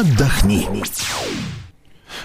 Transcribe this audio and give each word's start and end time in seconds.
отдохни. 0.00 0.68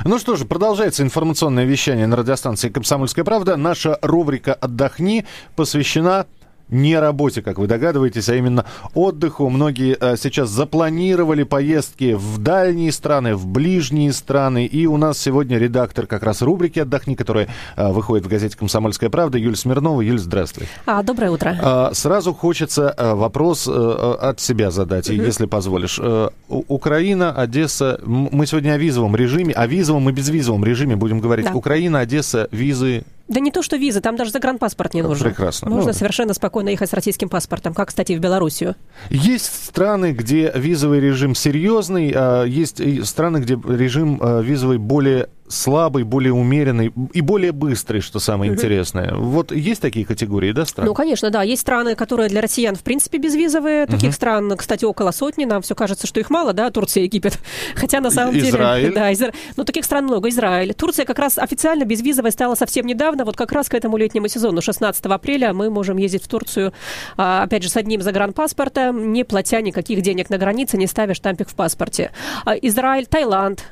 Ну 0.04 0.20
что 0.20 0.36
же, 0.36 0.46
продолжается 0.46 1.04
информационное 1.04 1.63
вещание 1.63 2.05
на 2.05 2.17
радиостанции 2.17 2.70
«Комсомольская 2.70 3.24
правда». 3.24 3.55
Наша 3.55 3.97
рубрика 4.01 4.54
«Отдохни» 4.54 5.26
посвящена 5.55 6.26
не 6.71 6.97
работе, 6.97 7.42
как 7.42 7.60
вы 7.60 7.68
догадываетесь, 7.68 8.29
а 8.29 8.36
именно 8.36 8.65
отдыху. 8.94 9.49
Многие 9.49 9.96
а, 9.99 10.15
сейчас 10.17 10.49
запланировали 10.49 11.44
поездки 11.44 12.13
в 12.13 12.38
дальние 12.40 12.92
страны, 12.92 13.35
в 13.35 13.46
ближние 13.46 14.13
страны. 14.13 14.65
И 14.65 14.88
у 14.88 14.97
нас 14.97 15.20
сегодня 15.20 15.57
редактор 15.57 16.07
как 16.07 16.23
раз 16.23 16.41
рубрики 16.41 16.80
«Отдохни», 16.80 17.16
которая 17.16 17.49
а, 17.76 17.91
выходит 17.91 18.26
в 18.26 18.30
газете 18.30 18.57
«Комсомольская 18.57 19.09
правда». 19.09 19.38
Юль 19.38 19.55
Смирнова. 19.55 20.02
Юль, 20.02 20.20
здравствуй. 20.20 20.67
А, 20.85 21.03
доброе 21.03 21.31
утро. 21.31 21.57
А, 21.62 21.91
сразу 21.94 22.34
хочется 22.34 22.90
а, 22.90 23.16
вопрос 23.16 23.67
от 23.67 24.40
себя 24.40 24.72
задать, 24.72 25.09
угу. 25.09 25.22
если 25.22 25.45
позволишь. 25.45 25.99
Украина, 26.47 27.33
Одесса. 27.33 27.99
Мы 28.03 28.45
сегодня 28.45 28.72
о 28.73 28.77
визовом 28.77 29.16
режиме, 29.16 29.53
о 29.53 29.67
визовом 29.67 30.09
и 30.09 30.13
безвизовом 30.13 30.63
режиме 30.63 30.95
будем 30.95 31.19
говорить. 31.19 31.45
Да. 31.45 31.53
Украина, 31.53 31.99
Одесса, 31.99 32.47
визы 32.52 33.03
да 33.31 33.40
не 33.40 33.49
то, 33.49 33.62
что 33.62 33.77
виза, 33.77 34.02
там 34.02 34.17
даже 34.17 34.31
загранпаспорт 34.31 34.94
не 34.94 35.02
нужен. 35.02 35.30
Прекрасно. 35.30 35.70
Можно 35.70 35.91
ну, 35.91 35.98
совершенно 35.98 36.34
спокойно 36.34 36.70
ехать 36.70 36.89
с 36.89 36.94
российским 36.94 37.30
паспортом, 37.30 37.73
как, 37.73 37.88
кстати, 37.88 38.13
в 38.13 38.20
Белоруссию. 38.20 38.76
Есть 39.09 39.45
страны, 39.66 40.12
где 40.12 40.52
визовый 40.53 40.99
режим 40.99 41.34
серьезный, 41.34 42.12
а 42.13 42.44
есть 42.44 42.81
страны, 43.08 43.38
где 43.38 43.53
режим 43.53 44.20
а, 44.22 44.41
визовый 44.41 44.77
более 44.77 45.30
слабый, 45.51 46.03
более 46.03 46.33
умеренный 46.33 46.91
и 47.13 47.21
более 47.21 47.51
быстрый, 47.51 48.01
что 48.01 48.19
самое 48.19 48.51
интересное. 48.51 49.13
Вот 49.13 49.51
есть 49.51 49.81
такие 49.81 50.05
категории, 50.05 50.51
да, 50.51 50.65
стран? 50.65 50.87
Ну, 50.87 50.93
конечно, 50.93 51.29
да. 51.29 51.43
Есть 51.43 51.61
страны, 51.61 51.95
которые 51.95 52.29
для 52.29 52.41
россиян, 52.41 52.75
в 52.75 52.81
принципе, 52.81 53.17
безвизовые. 53.17 53.85
Таких 53.85 54.09
угу. 54.09 54.15
стран, 54.15 54.57
кстати, 54.57 54.85
около 54.85 55.11
сотни. 55.11 55.45
Нам 55.45 55.61
все 55.61 55.75
кажется, 55.75 56.07
что 56.07 56.19
их 56.19 56.29
мало, 56.29 56.53
да, 56.53 56.71
Турция, 56.71 57.03
Египет. 57.03 57.37
Хотя 57.75 57.99
на 57.99 58.09
самом 58.09 58.38
Израиль. 58.38 58.83
деле... 58.83 58.95
Да, 58.95 59.13
Израиль. 59.13 59.33
Ну, 59.58 59.63
таких 59.63 59.85
стран 59.85 60.05
много. 60.05 60.30
Израиль. 60.30 60.73
Турция 60.73 61.05
как 61.05 61.19
раз 61.19 61.38
официально 61.38 61.83
безвизовая 61.83 62.31
стала 62.31 62.55
совсем 62.55 62.86
недавно. 62.86 63.25
Вот 63.25 63.36
как 63.36 63.52
раз 63.52 63.69
к 63.69 63.73
этому 63.73 63.97
летнему 63.97 64.27
сезону, 64.27 64.61
16 64.61 65.05
апреля, 65.05 65.53
мы 65.53 65.69
можем 65.69 65.97
ездить 65.97 66.23
в 66.23 66.27
Турцию, 66.27 66.73
а, 67.17 67.43
опять 67.43 67.63
же, 67.63 67.69
с 67.69 67.77
одним 67.77 68.02
загранпаспортом, 68.02 69.11
не 69.11 69.23
платя 69.23 69.61
никаких 69.61 70.02
денег 70.02 70.30
на 70.30 70.38
границе, 70.38 70.77
не 70.77 70.88
ставя 70.88 71.13
штампик 71.13 71.49
в 71.49 71.55
паспорте. 71.55 72.11
А, 72.45 72.55
Израиль, 72.55 73.05
Таиланд, 73.05 73.65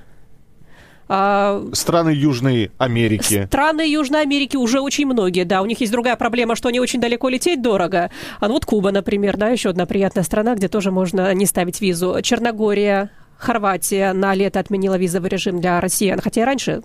страны 1.73 2.09
Южной 2.09 2.71
Америки. 2.77 3.45
Страны 3.47 3.81
Южной 3.81 4.21
Америки 4.21 4.55
уже 4.55 4.79
очень 4.79 5.07
многие, 5.07 5.43
да. 5.43 5.61
У 5.61 5.65
них 5.65 5.79
есть 5.81 5.91
другая 5.91 6.15
проблема, 6.15 6.55
что 6.55 6.69
они 6.69 6.79
очень 6.79 7.01
далеко 7.01 7.29
лететь 7.29 7.61
дорого. 7.61 8.11
А 8.39 8.47
ну 8.47 8.53
вот 8.53 8.65
Куба, 8.65 8.91
например, 8.91 9.37
да, 9.37 9.49
еще 9.49 9.69
одна 9.69 9.85
приятная 9.85 10.23
страна, 10.23 10.55
где 10.55 10.67
тоже 10.67 10.91
можно 10.91 11.33
не 11.33 11.45
ставить 11.45 11.81
визу. 11.81 12.15
Черногория, 12.21 13.09
Хорватия 13.39 14.13
на 14.13 14.35
лето 14.35 14.59
отменила 14.59 14.97
визовый 14.97 15.29
режим 15.29 15.61
для 15.61 15.79
россиян, 15.79 16.19
хотя 16.21 16.41
и 16.41 16.43
раньше 16.43 16.81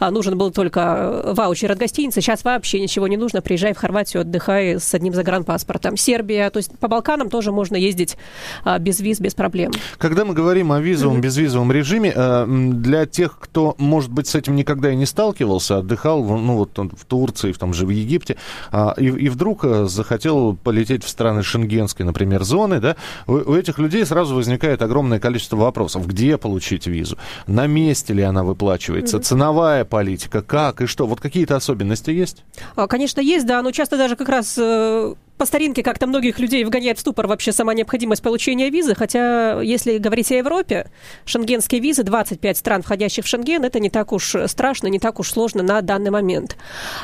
а, 0.00 0.10
нужен 0.10 0.36
был 0.36 0.50
только 0.50 0.80
э, 0.80 1.32
ваучер 1.34 1.70
от 1.70 1.78
гостиницы, 1.78 2.20
сейчас 2.20 2.44
вообще 2.44 2.80
ничего 2.80 3.06
не 3.08 3.16
нужно, 3.16 3.42
приезжай 3.42 3.74
в 3.74 3.78
Хорватию, 3.78 4.22
отдыхай 4.22 4.80
с 4.80 4.94
одним 4.94 5.14
загранпаспортом. 5.14 5.96
Сербия, 5.96 6.48
то 6.50 6.56
есть 6.58 6.76
по 6.78 6.88
Балканам 6.88 7.28
тоже 7.28 7.52
можно 7.52 7.76
ездить 7.76 8.16
а, 8.64 8.78
без 8.78 9.00
виз, 9.00 9.20
без 9.20 9.34
проблем. 9.34 9.72
Когда 9.98 10.24
мы 10.24 10.34
говорим 10.34 10.72
о 10.72 10.80
визовом, 10.80 11.18
mm-hmm. 11.18 11.20
безвизовом 11.20 11.72
режиме, 11.72 12.12
э, 12.14 12.46
для 12.48 13.06
тех, 13.06 13.38
кто, 13.38 13.74
может 13.78 14.10
быть, 14.10 14.26
с 14.26 14.34
этим 14.34 14.56
никогда 14.56 14.90
и 14.90 14.96
не 14.96 15.06
сталкивался, 15.06 15.78
отдыхал, 15.78 16.24
ну 16.24 16.56
вот 16.56 16.70
в 16.76 17.04
Турции, 17.04 17.52
в 17.52 17.58
том 17.58 17.74
же 17.74 17.84
в 17.84 17.90
Египте, 17.90 18.36
а, 18.72 18.94
и, 18.96 19.06
и 19.06 19.28
вдруг 19.28 19.64
э, 19.64 19.84
захотел 19.84 20.56
полететь 20.56 21.04
в 21.04 21.08
страны 21.08 21.42
шенгенской, 21.42 22.06
например, 22.06 22.44
зоны, 22.44 22.80
да, 22.80 22.96
у, 23.26 23.32
у 23.32 23.54
этих 23.54 23.78
людей 23.78 24.06
сразу 24.06 24.34
возникает 24.34 24.82
огромное 24.82 25.20
количество 25.20 25.56
вопросов 25.56 25.97
вопросов. 25.98 26.06
Где 26.06 26.38
получить 26.38 26.86
визу? 26.86 27.18
На 27.46 27.66
месте 27.66 28.14
ли 28.14 28.22
она 28.22 28.44
выплачивается? 28.44 29.18
Mm-hmm. 29.18 29.22
Ценовая 29.22 29.84
политика? 29.84 30.42
Как 30.42 30.80
и 30.80 30.86
что? 30.86 31.06
Вот 31.06 31.20
какие-то 31.20 31.56
особенности 31.56 32.10
есть? 32.10 32.44
А, 32.76 32.86
конечно, 32.86 33.20
есть, 33.20 33.46
да. 33.46 33.62
Но 33.62 33.72
часто 33.72 33.96
даже 33.96 34.16
как 34.16 34.28
раз 34.28 34.56
э, 34.58 35.14
по 35.38 35.46
старинке 35.46 35.82
как-то 35.82 36.06
многих 36.06 36.38
людей 36.40 36.64
вгоняет 36.64 36.98
в 36.98 37.00
ступор 37.00 37.28
вообще 37.28 37.52
сама 37.52 37.72
необходимость 37.72 38.22
получения 38.22 38.70
визы, 38.70 38.94
хотя 38.94 39.60
если 39.62 39.98
говорить 39.98 40.30
о 40.32 40.34
Европе, 40.34 40.90
шенгенские 41.24 41.80
визы, 41.80 42.02
25 42.02 42.56
стран, 42.56 42.82
входящих 42.82 43.24
в 43.24 43.28
Шенген, 43.28 43.64
это 43.64 43.78
не 43.78 43.88
так 43.88 44.12
уж 44.12 44.34
страшно, 44.46 44.88
не 44.88 44.98
так 44.98 45.20
уж 45.20 45.30
сложно 45.30 45.62
на 45.62 45.80
данный 45.80 46.10
момент. 46.10 46.56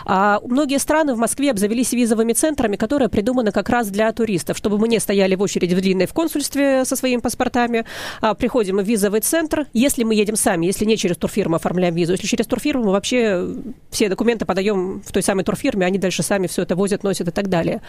А 0.04 0.40
многие 0.44 0.78
страны 0.78 1.14
в 1.14 1.18
Москве 1.18 1.52
обзавелись 1.52 1.92
визовыми 1.92 2.32
центрами, 2.32 2.76
которые 2.76 3.08
придуманы 3.08 3.52
как 3.52 3.68
раз 3.68 3.88
для 3.88 4.12
туристов, 4.12 4.58
чтобы 4.58 4.78
мы 4.78 4.88
не 4.88 4.98
стояли 4.98 5.36
в 5.36 5.42
очереди 5.42 5.74
в 5.74 5.80
длинной 5.80 6.06
в 6.06 6.12
консульстве 6.12 6.84
со 6.84 6.96
своими 6.96 7.20
паспортами, 7.20 7.84
а 8.20 8.34
приходим 8.34 8.78
в 8.78 8.82
визовый 8.82 9.20
центр, 9.20 9.66
если 9.72 10.02
мы 10.02 10.14
едем 10.14 10.36
сами, 10.36 10.66
если 10.66 10.84
не 10.84 10.96
через 10.96 11.16
турфирму 11.16 11.56
оформляем 11.56 11.94
визу, 11.94 12.12
если 12.12 12.26
через 12.26 12.46
турфирму, 12.46 12.84
мы 12.84 12.92
вообще 12.92 13.46
все 13.90 14.08
документы 14.08 14.44
подаем 14.44 15.02
в 15.06 15.12
той 15.12 15.22
самой 15.22 15.44
турфирме, 15.44 15.86
они 15.86 15.98
дальше 15.98 16.24
сами 16.24 16.48
все 16.48 16.62
это 16.62 16.74
возят, 16.74 17.04
носят 17.04 17.28
и 17.28 17.30
так 17.30 17.48
далее. 17.48 17.80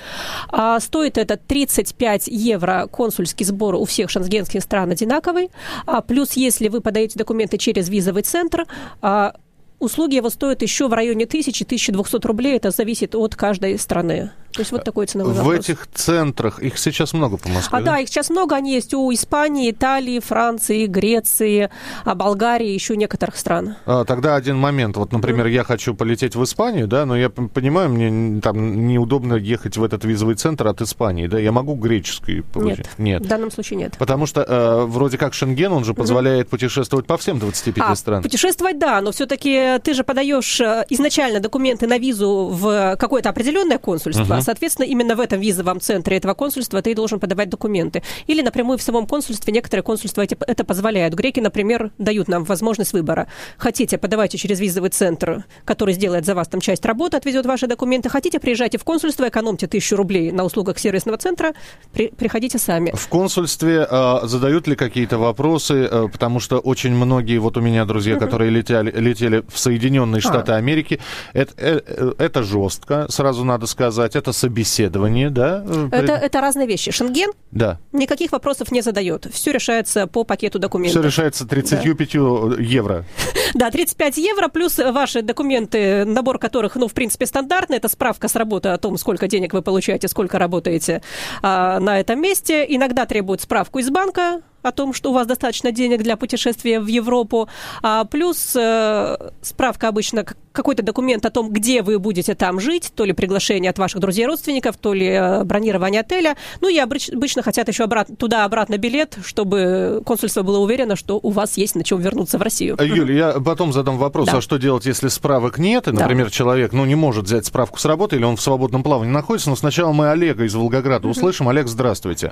А, 0.50 0.80
стоит 0.80 1.18
это 1.18 1.38
35 1.38 2.28
евро 2.28 2.88
консульский 2.92 3.46
сбор 3.46 3.76
у 3.76 3.86
всех 3.86 4.10
шенгенских 4.10 4.62
стран 4.62 4.92
одинаковый. 4.92 5.52
А, 5.86 6.02
плюс, 6.02 6.34
если 6.34 6.68
вы 6.68 6.82
подаете 6.82 7.18
документы 7.18 7.58
через 7.58 7.90
визовый 7.90 8.24
центр, 8.24 8.66
а, 9.02 9.36
услуги 9.80 10.16
его 10.16 10.30
стоят 10.30 10.62
еще 10.62 10.88
в 10.88 10.94
районе 10.94 11.26
1000-1200 11.26 12.26
рублей. 12.26 12.56
Это 12.56 12.72
зависит 12.72 13.16
от 13.16 13.36
каждой 13.36 13.78
страны. 13.80 14.32
То 14.56 14.62
есть 14.62 14.72
вот 14.72 14.84
такой 14.84 15.06
ценовой 15.06 15.34
В 15.34 15.38
вопрос. 15.38 15.56
этих 15.56 15.88
центрах, 15.94 16.60
их 16.60 16.78
сейчас 16.78 17.14
много 17.14 17.38
по 17.38 17.50
Москве? 17.50 17.78
А 17.78 17.82
да, 17.82 18.00
их 18.00 18.08
сейчас 18.08 18.30
много, 18.30 18.56
они 18.56 18.74
есть 18.74 18.94
у 18.94 19.12
Испании, 19.14 19.72
Италии, 19.72 20.20
Франции, 20.20 20.86
Греции, 20.86 21.70
а 22.06 22.16
Болгарии, 22.16 22.70
еще 22.70 22.96
некоторых 22.96 23.36
стран. 23.36 23.76
А, 23.86 24.06
тогда 24.06 24.36
один 24.36 24.58
момент. 24.58 24.96
Вот, 24.98 25.12
например, 25.12 25.48
mm. 25.48 25.52
я 25.52 25.64
хочу 25.64 25.94
полететь 25.94 26.36
в 26.36 26.44
Испанию, 26.44 26.88
да, 26.88 27.06
но 27.06 27.18
я 27.18 27.30
понимаю, 27.30 27.90
мне 27.90 28.42
там 28.42 28.88
неудобно 28.88 29.36
ехать 29.36 29.78
в 29.78 29.84
этот 29.84 30.06
визовый 30.06 30.36
центр 30.36 30.68
от 30.68 30.82
Испании, 30.82 31.28
да, 31.28 31.38
я 31.38 31.52
могу 31.52 31.76
греческий 31.76 32.42
получить? 32.42 32.86
Нет, 32.98 32.98
нет. 32.98 33.26
в 33.26 33.28
данном 33.28 33.52
случае 33.52 33.78
нет. 33.78 33.96
Потому 33.98 34.26
что 34.26 34.42
э, 34.42 34.86
вроде 34.86 35.18
как 35.18 35.34
Шенген, 35.34 35.74
он 35.74 35.84
же 35.84 35.94
позволяет 35.94 36.48
mm. 36.48 36.50
путешествовать 36.50 37.06
по 37.06 37.18
всем 37.18 37.40
25 37.40 37.84
а, 37.86 37.96
странам. 37.96 38.24
путешествовать, 38.24 38.80
да, 38.80 39.02
но 39.02 39.12
все-таки 39.12 39.80
ты 39.84 39.94
же 39.94 40.04
подаешь 40.04 40.62
э, 40.62 40.86
изначально 40.90 41.42
документы 41.42 41.88
на 41.88 41.98
визу 41.98 42.50
в 42.52 42.96
какое-то 42.98 43.30
определенное 43.30 43.78
консульство, 43.78 44.36
mm 44.36 44.45
соответственно, 44.46 44.86
именно 44.86 45.16
в 45.16 45.20
этом 45.20 45.40
визовом 45.40 45.80
центре 45.82 46.18
этого 46.18 46.34
консульства 46.34 46.82
ты 46.82 46.96
должен 46.96 47.20
подавать 47.20 47.50
документы. 47.50 48.04
Или 48.28 48.42
напрямую 48.42 48.78
в 48.78 48.82
самом 48.82 49.08
консульстве 49.08 49.52
некоторые 49.54 49.84
консульства 49.84 50.22
это 50.24 50.64
позволяют. 50.64 51.14
Греки, 51.16 51.40
например, 51.40 51.92
дают 51.98 52.28
нам 52.28 52.44
возможность 52.44 52.94
выбора. 52.94 53.28
Хотите, 53.58 53.98
подавайте 53.98 54.38
через 54.38 54.60
визовый 54.60 54.92
центр, 54.92 55.46
который 55.66 55.94
сделает 55.94 56.26
за 56.26 56.36
вас 56.36 56.48
там 56.48 56.62
часть 56.62 56.86
работы, 56.86 57.18
отвезет 57.18 57.46
ваши 57.46 57.68
документы. 57.68 58.10
Хотите, 58.10 58.40
приезжайте 58.40 58.78
в 58.78 58.84
консульство, 58.84 59.28
экономьте 59.28 59.68
тысячу 59.68 59.96
рублей 59.96 60.32
на 60.32 60.44
услугах 60.44 60.78
сервисного 60.80 61.18
центра, 61.18 61.54
при, 61.92 62.08
приходите 62.08 62.60
сами. 62.60 62.92
В 62.94 63.08
консульстве 63.08 63.88
э, 63.90 64.20
задают 64.24 64.68
ли 64.68 64.76
какие-то 64.76 65.18
вопросы, 65.18 65.88
э, 65.90 66.08
потому 66.12 66.40
что 66.40 66.60
очень 66.60 66.94
многие, 66.94 67.40
вот 67.40 67.58
у 67.58 67.62
меня 67.62 67.86
друзья, 67.86 68.18
которые 68.18 68.52
летели, 68.52 68.92
летели 68.92 69.44
в 69.48 69.58
Соединенные 69.58 70.20
а. 70.20 70.22
Штаты 70.22 70.52
а. 70.52 70.58
Америки, 70.58 71.00
это, 71.34 71.54
э, 71.58 72.14
это 72.20 72.44
жестко, 72.44 73.08
сразу 73.10 73.44
надо 73.44 73.66
сказать, 73.66 74.16
это 74.16 74.35
собеседование, 74.36 75.30
да? 75.30 75.64
Это, 75.92 76.14
это 76.14 76.42
разные 76.42 76.68
вещи. 76.68 76.92
Шенген 76.92 77.32
да. 77.52 77.80
никаких 77.92 78.32
вопросов 78.32 78.72
не 78.72 78.82
задает. 78.82 79.28
Все 79.32 79.52
решается 79.52 80.08
по 80.08 80.24
пакету 80.24 80.60
документов. 80.60 81.02
Все 81.02 81.08
решается 81.08 81.48
35 81.48 82.14
да. 82.14 82.62
евро. 82.62 83.06
Да, 83.54 83.72
35 83.72 84.18
евро 84.18 84.50
плюс 84.50 84.78
ваши 84.78 85.22
документы, 85.22 86.04
набор 86.04 86.40
которых, 86.40 86.76
ну, 86.76 86.90
в 86.90 86.94
принципе, 86.94 87.26
стандартный. 87.26 87.78
Это 87.78 87.88
справка 87.88 88.28
с 88.28 88.36
работы 88.36 88.70
о 88.70 88.78
том, 88.78 88.98
сколько 88.98 89.30
денег 89.30 89.54
вы 89.54 89.62
получаете, 89.62 90.10
сколько 90.10 90.38
работаете 90.38 91.02
а, 91.42 91.80
на 91.80 92.02
этом 92.02 92.22
месте. 92.22 92.66
Иногда 92.68 93.06
требуют 93.06 93.42
справку 93.42 93.80
из 93.80 93.90
банка, 93.90 94.42
о 94.66 94.72
том, 94.72 94.94
что 94.94 95.12
у 95.12 95.14
вас 95.14 95.28
достаточно 95.28 95.72
денег 95.72 96.02
для 96.02 96.18
путешествия 96.18 96.80
в 96.80 96.88
Европу, 96.88 97.48
а 97.84 98.04
плюс 98.06 98.56
э, 98.56 99.18
справка 99.42 99.88
обычно, 99.88 100.26
какой-то 100.52 100.82
документ 100.84 101.26
о 101.26 101.30
том, 101.30 101.52
где 101.52 101.84
вы 101.84 102.00
будете 102.00 102.34
там 102.34 102.60
жить, 102.60 102.92
то 102.96 103.06
ли 103.06 103.14
приглашение 103.14 103.70
от 103.70 103.78
ваших 103.78 104.02
друзей 104.02 104.26
родственников, 104.26 104.78
то 104.78 104.94
ли 104.94 105.08
э, 105.08 105.44
бронирование 105.44 106.02
отеля. 106.02 106.36
Ну 106.62 106.70
и 106.70 106.78
обычно 106.78 107.44
хотят 107.44 107.68
еще 107.68 107.84
обрат- 107.84 108.16
туда-обратно 108.18 108.78
билет, 108.78 109.18
чтобы 109.24 110.02
консульство 110.06 110.42
было 110.42 110.58
уверено, 110.58 110.96
что 110.96 111.20
у 111.22 111.30
вас 111.30 111.58
есть 111.58 111.76
на 111.76 111.84
чем 111.84 112.00
вернуться 112.00 112.38
в 112.38 112.42
Россию. 112.42 112.78
Юлия, 112.82 113.18
я 113.18 113.32
потом 113.34 113.72
задам 113.72 113.98
вопрос, 113.98 114.28
да. 114.28 114.38
а 114.38 114.42
что 114.42 114.58
делать, 114.58 114.86
если 114.86 115.10
справок 115.10 115.60
нет, 115.60 115.88
и, 115.88 115.92
например, 115.92 116.28
да. 116.28 116.32
человек 116.32 116.74
ну, 116.74 116.86
не 116.86 116.96
может 116.96 117.26
взять 117.26 117.46
справку 117.46 117.80
с 117.80 117.86
работы, 117.86 118.16
или 118.16 118.24
он 118.24 118.36
в 118.38 118.42
свободном 118.42 118.82
плавании 118.82 119.12
находится, 119.12 119.50
но 119.50 119.56
сначала 119.56 119.92
мы 119.92 120.10
Олега 120.10 120.44
из 120.44 120.56
Волгограда 120.56 121.08
услышим. 121.08 121.48
Олег, 121.50 121.68
здравствуйте. 121.68 122.32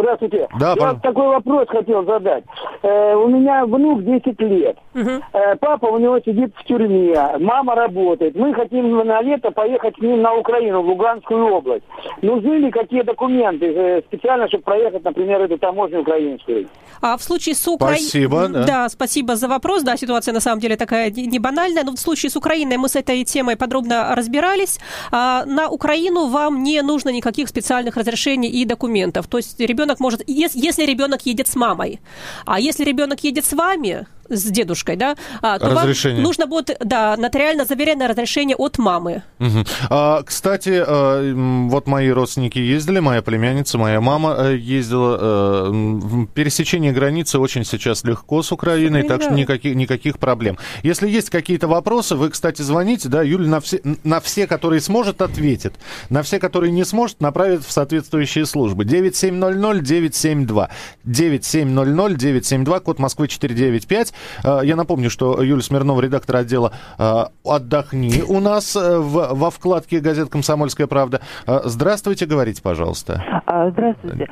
Здравствуйте. 0.00 0.48
Да, 0.58 0.74
Я 0.76 0.76
пож... 0.76 1.00
такой 1.02 1.26
вопрос 1.28 1.68
хотел 1.68 2.04
задать. 2.04 2.44
Э, 2.82 3.14
у 3.14 3.28
меня 3.28 3.64
внук 3.64 4.04
10 4.04 4.40
лет. 4.40 4.76
Угу. 4.94 5.10
Э, 5.32 5.56
папа 5.56 5.86
у 5.86 5.98
него 5.98 6.18
сидит 6.20 6.54
в 6.56 6.64
тюрьме, 6.64 7.16
мама 7.38 7.74
работает. 7.74 8.34
Мы 8.36 8.52
хотим 8.54 8.96
на 9.06 9.22
лето 9.22 9.50
поехать 9.50 9.96
с 9.96 10.00
ним 10.00 10.22
на 10.22 10.34
Украину, 10.34 10.82
в 10.82 10.88
Луганскую 10.88 11.46
область. 11.46 11.84
Нужны 12.22 12.54
ли 12.54 12.70
какие 12.70 13.02
документы 13.02 13.66
э, 13.66 14.02
специально, 14.06 14.48
чтобы 14.48 14.64
проехать, 14.64 15.04
например, 15.04 15.40
эту 15.40 15.58
таможню 15.58 16.00
украинскую? 16.00 16.68
А 17.00 17.16
в 17.16 17.22
случае 17.22 17.54
с 17.54 17.66
Украиной... 17.68 18.00
Спасибо. 18.00 18.48
Да. 18.48 18.64
да, 18.64 18.88
спасибо 18.88 19.36
за 19.36 19.48
вопрос. 19.48 19.82
Да, 19.82 19.96
ситуация 19.96 20.32
на 20.32 20.40
самом 20.40 20.60
деле 20.60 20.76
такая 20.76 21.10
не 21.10 21.38
банальная, 21.38 21.84
но 21.84 21.92
в 21.92 21.98
случае 21.98 22.30
с 22.30 22.36
Украиной 22.36 22.76
мы 22.76 22.88
с 22.88 22.96
этой 22.96 23.24
темой 23.24 23.56
подробно 23.56 24.14
разбирались. 24.14 24.78
А, 25.12 25.44
на 25.44 25.68
Украину 25.68 26.26
вам 26.28 26.62
не 26.62 26.82
нужно 26.82 27.10
никаких 27.10 27.48
специальных 27.48 27.96
разрешений 27.96 28.48
и 28.48 28.64
документов. 28.64 29.26
То 29.28 29.38
есть 29.38 29.60
ребенок 29.60 29.85
может, 30.00 30.22
если 30.26 30.84
ребенок 30.84 31.24
едет 31.26 31.48
с 31.48 31.56
мамой, 31.56 32.00
а 32.44 32.60
если 32.60 32.84
ребенок 32.84 33.22
едет 33.24 33.44
с 33.44 33.52
вами, 33.52 34.06
с 34.28 34.44
дедушкой, 34.44 34.96
да, 34.96 35.16
а, 35.42 35.58
то 35.58 35.70
разрешение. 35.70 36.16
вам 36.16 36.24
нужно 36.24 36.46
будет, 36.46 36.76
да, 36.80 37.16
нотариально 37.16 37.64
заверенное 37.64 38.08
разрешение 38.08 38.56
от 38.56 38.78
мамы. 38.78 39.22
Угу. 39.38 39.64
А, 39.90 40.22
кстати, 40.22 40.82
а, 40.86 41.32
вот 41.68 41.86
мои 41.86 42.10
родственники 42.10 42.58
ездили, 42.58 43.00
моя 43.00 43.22
племянница, 43.22 43.78
моя 43.78 44.00
мама 44.00 44.36
э, 44.38 44.56
ездила. 44.56 45.18
А, 45.20 46.26
пересечение 46.34 46.92
границы 46.92 47.38
очень 47.38 47.64
сейчас 47.64 48.04
легко 48.04 48.42
с 48.42 48.52
Украиной, 48.52 49.02
так 49.02 49.22
что 49.22 49.32
никаких, 49.32 49.74
никаких 49.74 50.18
проблем. 50.18 50.58
Если 50.82 51.08
есть 51.08 51.30
какие-то 51.30 51.68
вопросы, 51.68 52.14
вы, 52.14 52.30
кстати, 52.30 52.62
звоните, 52.62 53.08
да, 53.08 53.22
Юля 53.22 53.48
на 53.48 53.60
все, 53.60 53.80
на 54.04 54.20
все, 54.20 54.46
которые 54.46 54.80
сможет, 54.80 55.22
ответит. 55.22 55.74
На 56.10 56.22
все, 56.22 56.38
которые 56.38 56.72
не 56.72 56.84
сможет, 56.84 57.20
направит 57.20 57.64
в 57.64 57.70
соответствующие 57.70 58.46
службы. 58.46 58.84
9700-972. 58.84 60.68
9700-972, 61.06 62.80
код 62.80 62.98
Москвы 62.98 63.28
495. 63.28 64.12
Э, 64.44 64.60
я 64.62 64.76
напомню, 64.76 65.10
что 65.10 65.42
Юлия 65.42 65.62
Смирнова, 65.62 66.00
редактор 66.00 66.36
отдела 66.36 66.72
э, 66.98 67.24
«Отдохни» 67.44 68.22
у 68.28 68.40
нас 68.40 68.76
э, 68.76 68.98
в, 68.98 69.34
во 69.34 69.50
вкладке 69.50 70.00
газет 70.00 70.28
«Комсомольская 70.30 70.86
правда». 70.86 71.20
Здравствуйте, 71.46 72.26
говорите, 72.26 72.62
пожалуйста. 72.62 73.42
А, 73.46 73.70
здравствуйте. 73.70 74.28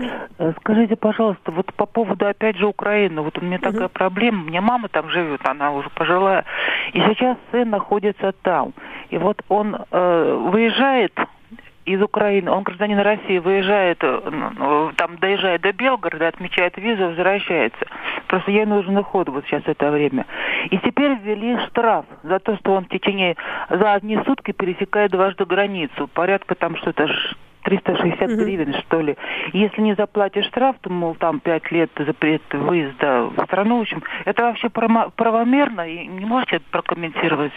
Скажите, 0.61 0.97
пожалуйста, 0.97 1.51
вот 1.53 1.73
по 1.75 1.87
поводу, 1.87 2.27
опять 2.27 2.57
же, 2.57 2.67
Украины. 2.67 3.23
Вот 3.23 3.39
у 3.39 3.41
меня 3.41 3.57
угу. 3.57 3.73
такая 3.73 3.89
проблема. 3.89 4.43
У 4.43 4.47
меня 4.47 4.61
мама 4.61 4.89
там 4.89 5.09
живет, 5.11 5.41
она 5.45 5.73
уже 5.73 5.89
пожилая. 5.91 6.45
И 6.93 7.01
сейчас 7.01 7.37
сын 7.53 7.71
находится 7.71 8.33
там. 8.43 8.73
И 9.11 9.19
вот 9.19 9.43
он 9.49 9.77
э, 9.77 10.49
выезжает 10.53 11.13
из 11.85 12.01
Украины, 12.01 12.51
он 12.51 12.63
гражданин 12.63 12.99
России, 12.99 13.39
выезжает, 13.39 13.99
там 13.99 15.19
доезжает 15.21 15.61
до 15.61 15.73
Белгорода, 15.73 16.29
отмечает 16.29 16.77
визу, 16.79 17.09
возвращается. 17.09 17.87
Просто 18.35 18.51
ей 18.51 18.67
нужен 18.67 18.99
уход 18.99 19.29
вот 19.29 19.45
сейчас 19.45 19.63
это 19.65 19.93
время. 19.93 20.27
И 20.71 20.79
теперь 20.79 21.19
ввели 21.23 21.57
штраф 21.69 22.05
за 22.25 22.41
то, 22.41 22.57
что 22.57 22.73
он 22.73 22.87
в 22.87 22.89
течение 22.89 23.37
за 23.71 23.93
одни 23.93 24.19
сутки 24.27 24.51
пересекает 24.51 25.13
дважды 25.13 25.45
границу. 25.45 26.09
Порядка 26.13 26.57
там 26.57 26.77
что-то 26.79 27.07
360 27.65 28.23
угу. 28.23 28.37
гривен, 28.37 28.75
что 28.87 29.01
ли. 29.01 29.17
Если 29.53 29.81
не 29.81 29.95
заплатишь 29.95 30.47
штраф, 30.47 30.77
то, 30.81 30.91
мол, 30.91 31.15
там 31.15 31.41
5 31.41 31.73
лет 31.73 31.91
запрет 31.99 32.43
выезда 32.53 33.31
в 33.37 33.45
страну. 33.47 33.79
В 33.79 33.83
общем, 33.83 34.03
это 34.25 34.43
вообще 34.43 34.69
правомерно, 34.69 35.81
и 35.89 36.07
не 36.07 36.25
можете 36.25 36.61
прокомментировать? 36.71 37.53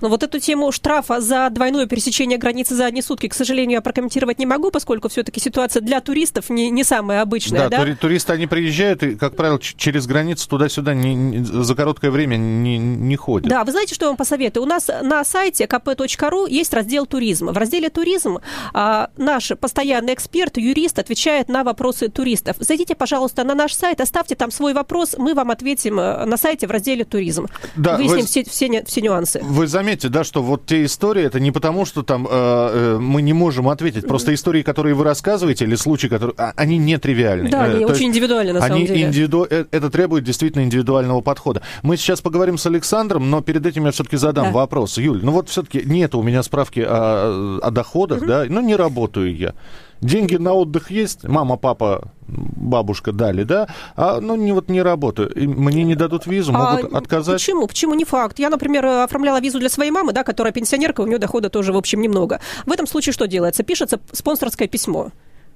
Ну, 0.00 0.08
вот 0.08 0.22
эту 0.22 0.38
тему 0.38 0.72
штрафа 0.72 1.20
за 1.20 1.48
двойное 1.50 1.86
пересечение 1.86 2.38
границы 2.38 2.74
за 2.74 2.86
одни 2.86 3.02
сутки, 3.02 3.28
к 3.28 3.34
сожалению, 3.34 3.76
я 3.76 3.82
прокомментировать 3.82 4.38
не 4.38 4.46
могу, 4.46 4.70
поскольку 4.70 5.08
все-таки 5.08 5.38
ситуация 5.38 5.82
для 5.82 6.00
туристов 6.00 6.48
не, 6.50 6.70
не 6.70 6.84
самая 6.84 7.20
обычная. 7.20 7.68
Да, 7.68 7.84
да? 7.84 7.94
туристы, 7.94 8.32
они 8.32 8.46
приезжают 8.46 9.02
и, 9.02 9.16
как 9.16 9.36
правило, 9.36 9.60
через 9.60 10.06
границу 10.06 10.48
туда-сюда 10.48 10.94
не, 10.94 11.14
не, 11.14 11.38
за 11.44 11.74
короткое 11.74 12.10
время 12.10 12.36
не, 12.36 12.78
не 12.78 13.16
ходят. 13.16 13.48
Да, 13.48 13.64
вы 13.64 13.72
знаете, 13.72 13.94
что 13.94 14.06
я 14.06 14.10
вам 14.10 14.16
посоветую? 14.16 14.64
У 14.64 14.66
нас 14.66 14.90
на 15.02 15.24
сайте 15.24 15.64
kp.ru 15.64 16.48
есть 16.48 16.72
раздел 16.72 17.06
«Туризм». 17.06 17.50
В 17.50 17.58
разделе 17.58 17.90
«Туризм» 17.90 18.38
а, 18.72 19.10
наш 19.16 19.41
наш 19.42 19.58
постоянный 19.58 20.14
эксперт, 20.14 20.56
юрист, 20.56 20.98
отвечает 20.98 21.48
на 21.48 21.64
вопросы 21.64 22.08
туристов. 22.08 22.56
Зайдите, 22.60 22.94
пожалуйста, 22.94 23.44
на 23.44 23.54
наш 23.54 23.74
сайт, 23.74 24.00
оставьте 24.00 24.34
там 24.34 24.50
свой 24.50 24.74
вопрос, 24.74 25.16
мы 25.18 25.34
вам 25.34 25.50
ответим 25.50 25.98
э, 25.98 26.24
на 26.24 26.36
сайте 26.36 26.66
в 26.66 26.70
разделе 26.70 27.04
«Туризм». 27.04 27.46
Да, 27.76 27.96
Выясним 27.96 28.20
вы, 28.20 28.26
все, 28.26 28.44
все, 28.44 28.84
все 28.84 29.00
нюансы. 29.00 29.40
Вы 29.42 29.66
заметьте, 29.66 30.08
да, 30.08 30.24
что 30.24 30.42
вот 30.42 30.66
те 30.66 30.84
истории, 30.84 31.24
это 31.24 31.40
не 31.40 31.50
потому, 31.50 31.84
что 31.84 32.02
там 32.02 32.26
э, 32.26 32.30
э 32.32 32.98
мы 32.98 33.22
не 33.22 33.32
можем 33.32 33.68
ответить, 33.68 34.06
просто 34.06 34.34
истории, 34.34 34.62
которые 34.62 34.94
вы 34.94 35.04
рассказываете, 35.04 35.64
или 35.64 35.74
случаи, 35.74 36.08
которые... 36.08 36.34
А, 36.38 36.52
они 36.56 36.78
нетривиальны. 36.78 37.50
Да, 37.50 37.64
они 37.64 37.84
э, 37.84 37.86
очень 37.86 38.06
индивидуальны, 38.06 38.52
на 38.52 38.60
самом 38.60 38.86
деле. 38.86 39.02
Индивиду... 39.02 39.44
Это 39.44 39.90
требует 39.90 40.24
действительно 40.24 40.62
индивидуального 40.62 41.20
подхода. 41.20 41.62
Мы 41.82 41.96
сейчас 41.96 42.20
поговорим 42.20 42.58
с 42.58 42.66
Александром, 42.66 43.30
но 43.30 43.40
перед 43.40 43.66
этим 43.66 43.86
я 43.86 43.90
все-таки 43.90 44.16
задам 44.16 44.46
да. 44.46 44.52
вопрос. 44.52 44.98
Юль, 44.98 45.20
ну 45.22 45.32
вот 45.32 45.48
все-таки 45.48 45.82
нет 45.84 46.14
у 46.14 46.22
меня 46.22 46.42
справки 46.42 46.80
о, 46.80 47.58
о 47.62 47.70
доходах, 47.70 48.18
угу. 48.18 48.26
да, 48.26 48.44
ну 48.48 48.60
не 48.60 48.76
работаю 48.76 49.31
я. 49.32 49.54
Деньги 50.00 50.36
на 50.36 50.52
отдых 50.52 50.90
есть, 50.90 51.24
мама, 51.24 51.56
папа, 51.56 52.12
бабушка 52.26 53.12
дали, 53.12 53.44
да, 53.44 53.68
а 53.94 54.20
ну 54.20 54.34
не 54.36 54.52
вот 54.52 54.68
не 54.68 54.82
работаю, 54.82 55.30
мне 55.36 55.84
не 55.84 55.94
дадут 55.94 56.26
визу, 56.26 56.52
могут 56.52 56.92
а 56.92 56.98
отказать. 56.98 57.36
Почему? 57.36 57.66
Почему 57.68 57.94
не 57.94 58.04
факт? 58.04 58.38
Я, 58.38 58.50
например, 58.50 58.84
оформляла 58.84 59.40
визу 59.40 59.60
для 59.60 59.68
своей 59.68 59.90
мамы, 59.92 60.12
да, 60.12 60.24
которая 60.24 60.52
пенсионерка, 60.52 61.02
у 61.02 61.06
нее 61.06 61.18
дохода 61.18 61.50
тоже 61.50 61.72
в 61.72 61.76
общем 61.76 62.00
немного. 62.00 62.40
В 62.66 62.72
этом 62.72 62.86
случае 62.86 63.12
что 63.12 63.26
делается? 63.26 63.62
Пишется 63.62 64.00
спонсорское 64.12 64.66
письмо. 64.66 65.10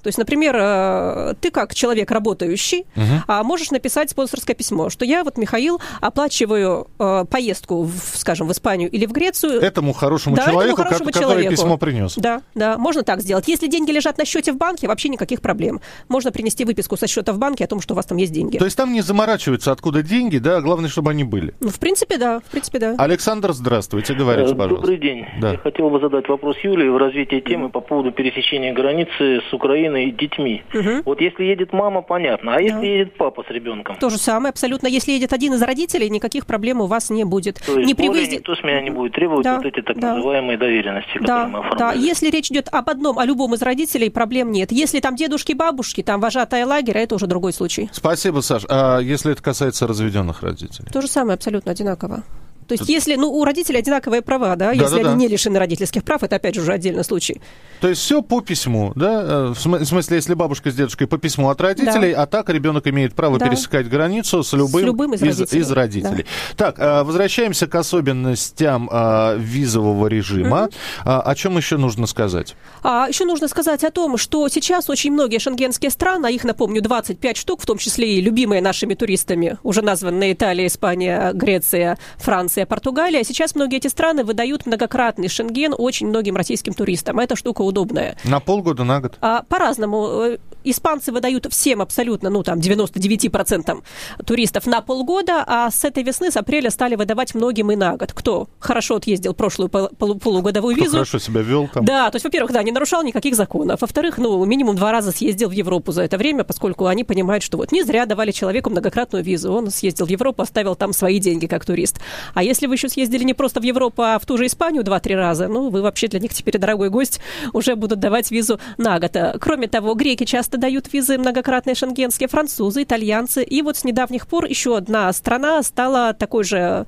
То 0.06 0.08
есть, 0.08 0.18
например, 0.18 0.54
э, 0.56 1.34
ты 1.40 1.50
как 1.50 1.74
человек 1.74 2.12
работающий, 2.12 2.86
угу. 2.94 3.42
можешь 3.42 3.72
написать 3.72 4.08
спонсорское 4.08 4.54
письмо, 4.54 4.88
что 4.88 5.04
я 5.04 5.24
вот, 5.24 5.36
Михаил, 5.36 5.80
оплачиваю 6.00 6.86
э, 7.00 7.24
поездку, 7.28 7.82
в, 7.82 8.16
скажем, 8.16 8.46
в 8.46 8.52
Испанию 8.52 8.88
или 8.88 9.04
в 9.04 9.10
Грецию. 9.10 9.60
Этому 9.60 9.92
хорошему 9.92 10.36
да, 10.36 10.44
человеку, 10.44 10.74
этому 10.74 10.84
хорошему 10.84 11.10
который 11.10 11.22
человеку. 11.22 11.50
письмо 11.50 11.76
принес. 11.76 12.14
Да, 12.14 12.42
да, 12.54 12.78
можно 12.78 13.02
так 13.02 13.20
сделать. 13.20 13.48
Если 13.48 13.66
деньги 13.66 13.90
лежат 13.90 14.16
на 14.16 14.24
счете 14.24 14.52
в 14.52 14.58
банке, 14.58 14.86
вообще 14.86 15.08
никаких 15.08 15.40
проблем. 15.40 15.80
Можно 16.08 16.30
принести 16.30 16.64
выписку 16.64 16.96
со 16.96 17.08
счета 17.08 17.32
в 17.32 17.38
банке 17.38 17.64
о 17.64 17.66
том, 17.66 17.80
что 17.80 17.94
у 17.94 17.96
вас 17.96 18.06
там 18.06 18.18
есть 18.18 18.32
деньги. 18.32 18.58
То 18.58 18.64
есть 18.64 18.76
там 18.76 18.92
не 18.92 19.00
заморачиваются, 19.00 19.72
откуда 19.72 20.04
деньги, 20.04 20.38
да, 20.38 20.60
главное, 20.60 20.88
чтобы 20.88 21.10
они 21.10 21.24
были. 21.24 21.52
Ну, 21.58 21.70
в 21.70 21.80
принципе, 21.80 22.16
да, 22.16 22.38
в 22.38 22.44
принципе, 22.52 22.78
да. 22.78 22.94
Александр, 22.96 23.52
здравствуйте, 23.54 24.14
говорите, 24.14 24.54
пожалуйста. 24.54 24.82
Добрый 24.82 24.98
день. 24.98 25.26
Да. 25.40 25.50
Я 25.50 25.58
хотел 25.58 25.90
бы 25.90 25.98
задать 25.98 26.28
вопрос 26.28 26.56
Юлии 26.62 26.88
в 26.88 26.96
развитии 26.96 27.40
темы 27.40 27.70
по 27.70 27.80
поводу 27.80 28.12
пересечения 28.12 28.72
границы 28.72 29.40
с 29.50 29.52
Украиной 29.52 29.95
и 29.96 30.10
детьми. 30.10 30.62
Угу. 30.74 31.02
Вот 31.04 31.20
если 31.20 31.44
едет 31.44 31.72
мама, 31.72 32.02
понятно. 32.02 32.54
А 32.54 32.60
если 32.60 32.80
да. 32.80 32.86
едет 32.86 33.16
папа 33.16 33.44
с 33.46 33.50
ребенком? 33.50 33.96
То 33.96 34.10
же 34.10 34.18
самое, 34.18 34.50
абсолютно. 34.50 34.86
Если 34.86 35.12
едет 35.12 35.32
один 35.32 35.54
из 35.54 35.62
родителей, 35.62 36.08
никаких 36.10 36.46
проблем 36.46 36.80
у 36.80 36.86
вас 36.86 37.10
не 37.10 37.24
будет. 37.24 37.56
То 37.64 37.78
есть 37.78 37.86
не 37.86 37.94
при 37.94 38.08
выезде... 38.08 38.36
никто 38.36 38.54
с 38.54 38.62
меня 38.62 38.80
не 38.82 38.90
будет 38.90 39.12
требовать 39.12 39.44
да, 39.44 39.56
вот 39.56 39.66
эти 39.66 39.82
так 39.82 39.98
да. 39.98 40.14
называемые 40.14 40.58
доверенности, 40.58 41.18
да, 41.20 41.46
мы 41.48 41.60
оформляем. 41.60 41.78
Да, 41.78 41.92
если 41.92 42.30
речь 42.30 42.50
идет 42.50 42.68
об 42.72 42.88
одном, 42.88 43.18
о 43.18 43.24
любом 43.24 43.54
из 43.54 43.62
родителей, 43.62 44.10
проблем 44.10 44.50
нет. 44.50 44.72
Если 44.72 45.00
там 45.00 45.16
дедушки, 45.16 45.52
бабушки, 45.52 46.02
там 46.02 46.20
вожатая 46.20 46.66
лагеря, 46.66 47.00
это 47.00 47.14
уже 47.14 47.26
другой 47.26 47.52
случай. 47.52 47.88
Спасибо, 47.92 48.40
Саш. 48.40 48.64
А 48.68 48.98
если 48.98 49.32
это 49.32 49.42
касается 49.42 49.86
разведенных 49.86 50.42
родителей? 50.42 50.88
То 50.92 51.00
же 51.00 51.08
самое, 51.08 51.34
абсолютно 51.34 51.72
одинаково. 51.72 52.22
То 52.66 52.74
есть, 52.74 52.88
если, 52.88 53.16
ну, 53.16 53.30
у 53.30 53.44
родителей 53.44 53.78
одинаковые 53.78 54.22
права, 54.22 54.56
да, 54.56 54.66
да 54.66 54.72
если 54.72 55.02
да, 55.02 55.10
они 55.10 55.10
да. 55.10 55.14
не 55.14 55.28
лишены 55.28 55.58
родительских 55.58 56.04
прав, 56.04 56.22
это 56.22 56.36
опять 56.36 56.54
же 56.54 56.62
уже 56.62 56.72
отдельный 56.72 57.04
случай. 57.04 57.40
То 57.80 57.88
есть 57.88 58.00
все 58.00 58.22
по 58.22 58.40
письму, 58.40 58.92
да? 58.94 59.22
Э, 59.22 59.54
в 59.54 59.84
смысле, 59.84 60.16
если 60.16 60.34
бабушка 60.34 60.70
с 60.70 60.74
дедушкой 60.74 61.06
по 61.06 61.18
письму 61.18 61.50
от 61.50 61.60
родителей, 61.60 62.12
да. 62.12 62.22
а 62.22 62.26
так 62.26 62.48
ребенок 62.48 62.86
имеет 62.86 63.14
право 63.14 63.38
да. 63.38 63.48
пересекать 63.48 63.88
границу 63.88 64.42
с 64.42 64.52
любым, 64.52 64.80
с 64.80 64.84
любым 64.84 65.14
из, 65.14 65.22
из 65.22 65.38
родителей. 65.38 65.60
Из 65.60 65.70
родителей. 65.70 66.26
Да. 66.56 66.72
Так, 66.72 66.78
э, 66.78 67.02
возвращаемся 67.02 67.66
к 67.66 67.74
особенностям 67.74 68.88
э, 68.90 69.36
визового 69.38 70.06
режима. 70.06 70.68
Mm-hmm. 71.04 71.22
О 71.22 71.34
чем 71.34 71.56
еще 71.56 71.76
нужно 71.76 72.06
сказать? 72.06 72.56
А, 72.82 73.06
еще 73.08 73.24
нужно 73.24 73.48
сказать 73.48 73.84
о 73.84 73.90
том, 73.90 74.16
что 74.16 74.48
сейчас 74.48 74.88
очень 74.88 75.12
многие 75.12 75.38
шенгенские 75.38 75.90
страны, 75.90 76.26
а 76.26 76.30
их, 76.30 76.44
напомню, 76.44 76.82
25 76.82 77.36
штук, 77.36 77.62
в 77.62 77.66
том 77.66 77.78
числе 77.78 78.14
и 78.14 78.20
любимые 78.20 78.62
нашими 78.62 78.94
туристами, 78.94 79.58
уже 79.62 79.82
названные 79.82 80.32
Италия, 80.32 80.66
Испания, 80.66 81.32
Греция, 81.32 81.98
Франция, 82.16 82.55
Франция, 82.56 82.66
Португалия. 82.66 83.22
Сейчас 83.22 83.54
многие 83.54 83.76
эти 83.76 83.88
страны 83.88 84.24
выдают 84.24 84.64
многократный 84.64 85.28
шенген 85.28 85.74
очень 85.76 86.06
многим 86.08 86.36
российским 86.36 86.72
туристам. 86.72 87.18
Эта 87.18 87.36
штука 87.36 87.60
удобная. 87.60 88.16
На 88.24 88.40
полгода, 88.40 88.82
на 88.84 89.00
год? 89.00 89.18
А, 89.20 89.42
по-разному. 89.42 90.06
Э, 90.06 90.38
испанцы 90.64 91.12
выдают 91.12 91.46
всем 91.50 91.80
абсолютно, 91.80 92.30
ну 92.30 92.42
там 92.42 92.58
99% 92.58 93.82
туристов 94.24 94.66
на 94.66 94.80
полгода, 94.80 95.44
а 95.46 95.70
с 95.70 95.84
этой 95.84 96.02
весны, 96.02 96.30
с 96.30 96.36
апреля 96.36 96.70
стали 96.70 96.96
выдавать 96.96 97.34
многим 97.34 97.70
и 97.70 97.76
на 97.76 97.96
год. 97.96 98.12
Кто 98.12 98.48
хорошо 98.58 98.96
отъездил 98.96 99.34
прошлую 99.34 99.68
пол- 99.68 99.90
полугодовую 100.18 100.74
Кто 100.74 100.84
визу. 100.84 100.96
хорошо 100.96 101.18
себя 101.18 101.42
вел 101.42 101.68
там. 101.68 101.84
Да, 101.84 102.10
то 102.10 102.16
есть, 102.16 102.24
во-первых, 102.24 102.52
да, 102.52 102.62
не 102.62 102.72
нарушал 102.72 103.02
никаких 103.02 103.34
законов. 103.36 103.80
Во-вторых, 103.82 104.18
ну, 104.18 104.44
минимум 104.44 104.76
два 104.76 104.92
раза 104.92 105.12
съездил 105.12 105.48
в 105.50 105.52
Европу 105.52 105.92
за 105.92 106.02
это 106.02 106.18
время, 106.18 106.42
поскольку 106.42 106.86
они 106.86 107.04
понимают, 107.04 107.44
что 107.44 107.58
вот 107.58 107.70
не 107.70 107.82
зря 107.84 108.06
давали 108.06 108.32
человеку 108.32 108.70
многократную 108.70 109.22
визу. 109.22 109.52
Он 109.52 109.70
съездил 109.70 110.06
в 110.06 110.10
Европу, 110.10 110.42
оставил 110.42 110.74
там 110.74 110.92
свои 110.92 111.18
деньги 111.20 111.46
как 111.46 111.64
турист. 111.64 112.00
А 112.34 112.42
если 112.46 112.66
вы 112.66 112.74
еще 112.74 112.88
съездили 112.88 113.24
не 113.24 113.34
просто 113.34 113.60
в 113.60 113.64
Европу, 113.64 114.02
а 114.02 114.18
в 114.18 114.26
ту 114.26 114.36
же 114.38 114.46
Испанию 114.46 114.84
два-три 114.84 115.14
раза, 115.14 115.48
ну, 115.48 115.68
вы 115.68 115.82
вообще 115.82 116.08
для 116.08 116.20
них 116.20 116.32
теперь 116.32 116.58
дорогой 116.58 116.90
гость, 116.90 117.20
уже 117.52 117.76
будут 117.76 117.98
давать 117.98 118.30
визу 118.30 118.60
на 118.76 118.98
год. 118.98 119.16
Кроме 119.40 119.68
того, 119.68 119.94
греки 119.94 120.24
часто 120.24 120.58
дают 120.58 120.92
визы 120.92 121.18
многократные 121.18 121.74
шенгенские, 121.74 122.28
французы, 122.28 122.82
итальянцы. 122.82 123.42
И 123.42 123.62
вот 123.62 123.76
с 123.76 123.84
недавних 123.84 124.26
пор 124.26 124.44
еще 124.46 124.76
одна 124.76 125.12
страна 125.12 125.62
стала 125.62 126.12
такой 126.14 126.44
же 126.44 126.86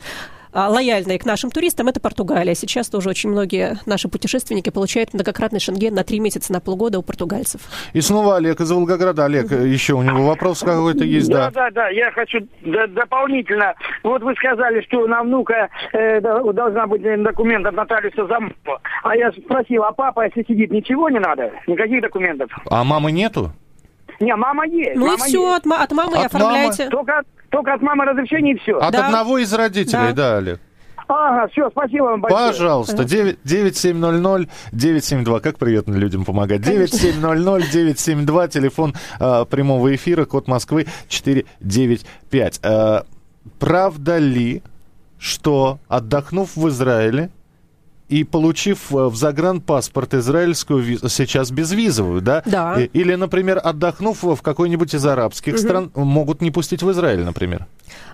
лояльные 0.68 1.18
к 1.18 1.24
нашим 1.24 1.50
туристам, 1.50 1.88
это 1.88 2.00
Португалия. 2.00 2.54
Сейчас 2.54 2.88
тоже 2.88 3.10
очень 3.10 3.30
многие 3.30 3.78
наши 3.86 4.08
путешественники 4.08 4.70
получают 4.70 5.14
многократный 5.14 5.60
шенген 5.60 5.94
на 5.94 6.04
три 6.04 6.20
месяца, 6.20 6.52
на 6.52 6.60
полгода 6.60 6.98
у 6.98 7.02
португальцев. 7.02 7.60
И 7.92 8.00
снова 8.00 8.36
Олег 8.36 8.60
из 8.60 8.70
Волгограда. 8.70 9.24
Олег, 9.24 9.50
еще 9.50 9.94
у 9.94 10.02
него 10.02 10.26
вопрос 10.26 10.60
какой-то 10.60 11.04
есть, 11.04 11.28
да? 11.30 11.50
Да, 11.50 11.70
да, 11.70 11.70
да. 11.70 11.88
Я 11.88 12.10
хочу 12.10 12.40
дополнительно. 12.62 13.74
Вот 14.02 14.22
вы 14.22 14.34
сказали, 14.34 14.80
что 14.82 15.06
на 15.06 15.22
внука 15.22 15.68
э, 15.92 16.20
должна 16.20 16.86
быть 16.86 17.02
документ 17.22 17.66
от 17.66 17.74
нотариуса 17.74 18.26
Замова. 18.26 18.80
А 19.02 19.16
я 19.16 19.30
спросил, 19.32 19.84
а 19.84 19.92
папа, 19.92 20.24
если 20.24 20.44
сидит, 20.48 20.70
ничего 20.70 21.08
не 21.08 21.18
надо? 21.18 21.52
Никаких 21.66 22.02
документов? 22.02 22.50
А 22.70 22.84
мамы 22.84 23.12
нету? 23.12 23.52
Не, 24.20 24.34
мама 24.34 24.66
есть. 24.66 24.96
Ну 24.96 25.06
мама 25.06 25.24
и 25.24 25.28
все, 25.28 25.48
есть. 25.54 25.66
от, 25.66 25.72
от 25.72 25.92
мамы 25.92 26.16
От 26.16 26.26
оформляйте. 26.26 26.84
мамы? 26.84 26.90
Только, 26.90 27.22
только 27.50 27.74
от 27.74 27.82
мамы 27.82 28.04
разрешение 28.04 28.54
и 28.54 28.58
все. 28.58 28.76
От 28.78 28.92
Да. 28.92 29.06
одного 29.06 29.38
из 29.38 29.52
родителей, 29.52 30.12
Да. 30.12 30.32
да, 30.32 30.36
Олег? 30.38 30.60
Ага, 31.10 31.48
все, 31.52 31.70
спасибо 31.70 32.04
вам 32.04 32.20
большое. 32.20 32.48
Пожалуйста, 32.48 33.04
9 33.04 33.38
9700 33.42 34.48
972. 34.72 35.40
Как 35.40 35.56
приятно 35.58 35.94
людям 35.94 36.24
помогать. 36.26 36.60
9700 36.60 37.62
972, 37.70 38.48
телефон 38.48 38.94
а, 39.18 39.46
прямого 39.46 39.94
эфира, 39.94 40.26
код 40.26 40.48
Москвы 40.48 40.86
495. 41.08 42.60
А, 42.62 43.04
правда 43.58 44.18
ли, 44.18 44.62
что 45.18 45.78
отдохнув 45.88 46.56
в 46.56 46.68
Израиле 46.68 47.30
и 48.08 48.24
получив 48.24 48.92
э, 48.92 49.06
в 49.08 49.16
загранпаспорт 49.16 50.14
израильскую 50.14 50.82
визу, 50.82 51.08
сейчас 51.08 51.50
безвизовую, 51.50 52.22
да? 52.22 52.42
Да. 52.46 52.80
Или, 52.80 53.14
например, 53.14 53.60
отдохнув 53.62 54.22
в 54.22 54.40
какой-нибудь 54.42 54.94
из 54.94 55.04
арабских 55.04 55.58
стран, 55.58 55.90
могут 55.94 56.40
не 56.40 56.50
пустить 56.50 56.82
в 56.82 56.90
Израиль, 56.90 57.24
например? 57.24 57.66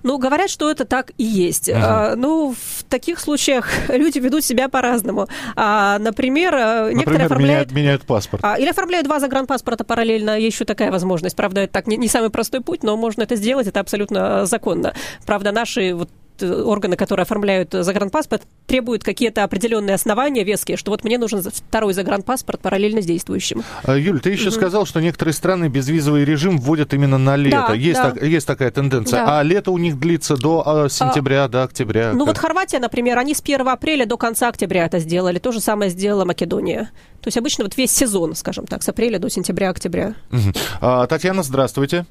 Ну, 0.02 0.18
говорят, 0.18 0.50
что 0.50 0.70
это 0.70 0.84
так 0.84 1.12
и 1.18 1.24
есть. 1.24 1.68
А, 1.68 2.14
ну, 2.16 2.54
в 2.54 2.84
таких 2.84 3.18
случаях 3.20 3.68
люди 3.88 4.18
ведут 4.18 4.44
себя 4.44 4.68
по-разному. 4.68 5.28
А, 5.56 5.98
например, 5.98 6.54
э, 6.54 6.92
некоторые 6.92 6.94
Например, 6.94 7.26
оформляют... 7.26 7.70
меняют, 7.70 7.72
меняют 7.72 8.02
паспорт. 8.02 8.44
А, 8.44 8.58
или 8.58 8.68
оформляют 8.68 9.06
два 9.06 9.20
загранпаспорта 9.20 9.84
параллельно, 9.84 10.38
есть 10.38 10.54
еще 10.54 10.64
такая 10.64 10.90
возможность. 10.90 11.36
Правда, 11.36 11.62
это 11.62 11.72
так 11.72 11.86
не, 11.86 11.96
не 11.96 12.08
самый 12.08 12.30
простой 12.30 12.60
путь, 12.60 12.82
но 12.82 12.96
можно 12.96 13.22
это 13.22 13.36
сделать, 13.36 13.66
это 13.66 13.80
абсолютно 13.80 14.42
э, 14.42 14.46
законно. 14.46 14.94
Правда, 15.26 15.52
наши 15.52 15.94
вот 15.94 16.10
органы, 16.42 16.96
которые 16.96 17.22
оформляют 17.22 17.72
загранпаспорт, 17.72 18.42
требуют 18.66 19.04
какие-то 19.04 19.44
определенные 19.44 19.94
основания 19.94 20.44
веские, 20.44 20.76
что 20.76 20.90
вот 20.90 21.04
мне 21.04 21.18
нужен 21.18 21.42
второй 21.42 21.94
загранпаспорт 21.94 22.60
параллельно 22.60 23.02
с 23.02 23.06
действующим. 23.06 23.62
А, 23.84 23.96
Юль, 23.96 24.20
ты 24.20 24.30
еще 24.30 24.50
сказал, 24.50 24.86
что 24.86 25.00
некоторые 25.00 25.34
страны 25.34 25.68
безвизовый 25.68 26.24
режим 26.24 26.58
вводят 26.58 26.94
именно 26.94 27.18
на 27.18 27.36
лето. 27.36 27.66
Да, 27.68 27.74
есть, 27.74 28.00
да. 28.00 28.10
так- 28.10 28.22
есть 28.22 28.46
такая 28.46 28.70
тенденция. 28.70 29.24
Да. 29.24 29.40
А 29.40 29.42
лето 29.42 29.70
у 29.70 29.78
них 29.78 29.98
длится 29.98 30.36
до 30.36 30.62
а, 30.64 30.88
сентября, 30.88 31.48
до 31.48 31.64
октября. 31.64 32.12
Ну 32.12 32.20
Как? 32.20 32.28
вот 32.28 32.38
Хорватия, 32.38 32.78
например, 32.78 33.18
они 33.18 33.34
с 33.34 33.40
1 33.40 33.68
апреля 33.68 34.06
до 34.06 34.16
конца 34.16 34.48
октября 34.48 34.86
это 34.86 34.98
сделали. 34.98 35.38
То 35.38 35.52
же 35.52 35.60
самое 35.60 35.90
сделала 35.90 36.24
Македония. 36.24 36.90
То 37.20 37.28
есть 37.28 37.38
обычно 37.38 37.64
вот 37.64 37.76
весь 37.76 37.90
сезон, 37.90 38.34
скажем 38.34 38.66
так, 38.66 38.82
с 38.82 38.88
апреля 38.88 39.18
до 39.18 39.30
сентября-октября. 39.30 40.14
Мгм. 40.30 40.52
А, 40.80 41.06
Татьяна, 41.06 41.42
здравствуйте. 41.42 42.06